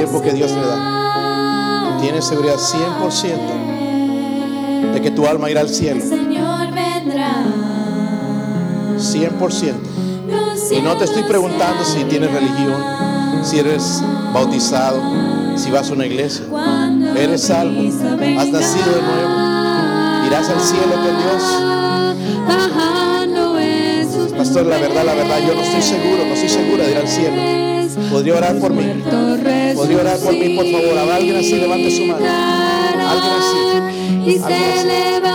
[0.00, 1.98] tiempo que Dios le da.
[2.00, 6.00] Tienes seguridad 100% de que tu alma irá al cielo.
[8.96, 9.74] 100%.
[10.70, 12.82] Y no te estoy preguntando si tienes religión,
[13.42, 15.02] si eres bautizado,
[15.56, 16.46] si vas a una iglesia.
[17.14, 19.34] Eres salvo, has nacido de nuevo,
[20.26, 21.42] irás al cielo con Dios.
[24.38, 27.08] Pastor, la verdad, la verdad, yo no estoy seguro, no estoy segura de ir al
[27.08, 27.79] cielo.
[28.10, 29.02] Podría orar por mí.
[29.74, 30.98] Podría orar por mí, por favor.
[30.98, 32.26] Alguien así levante su mano.
[32.26, 34.42] Alguien así.
[34.44, 35.29] Alguien así.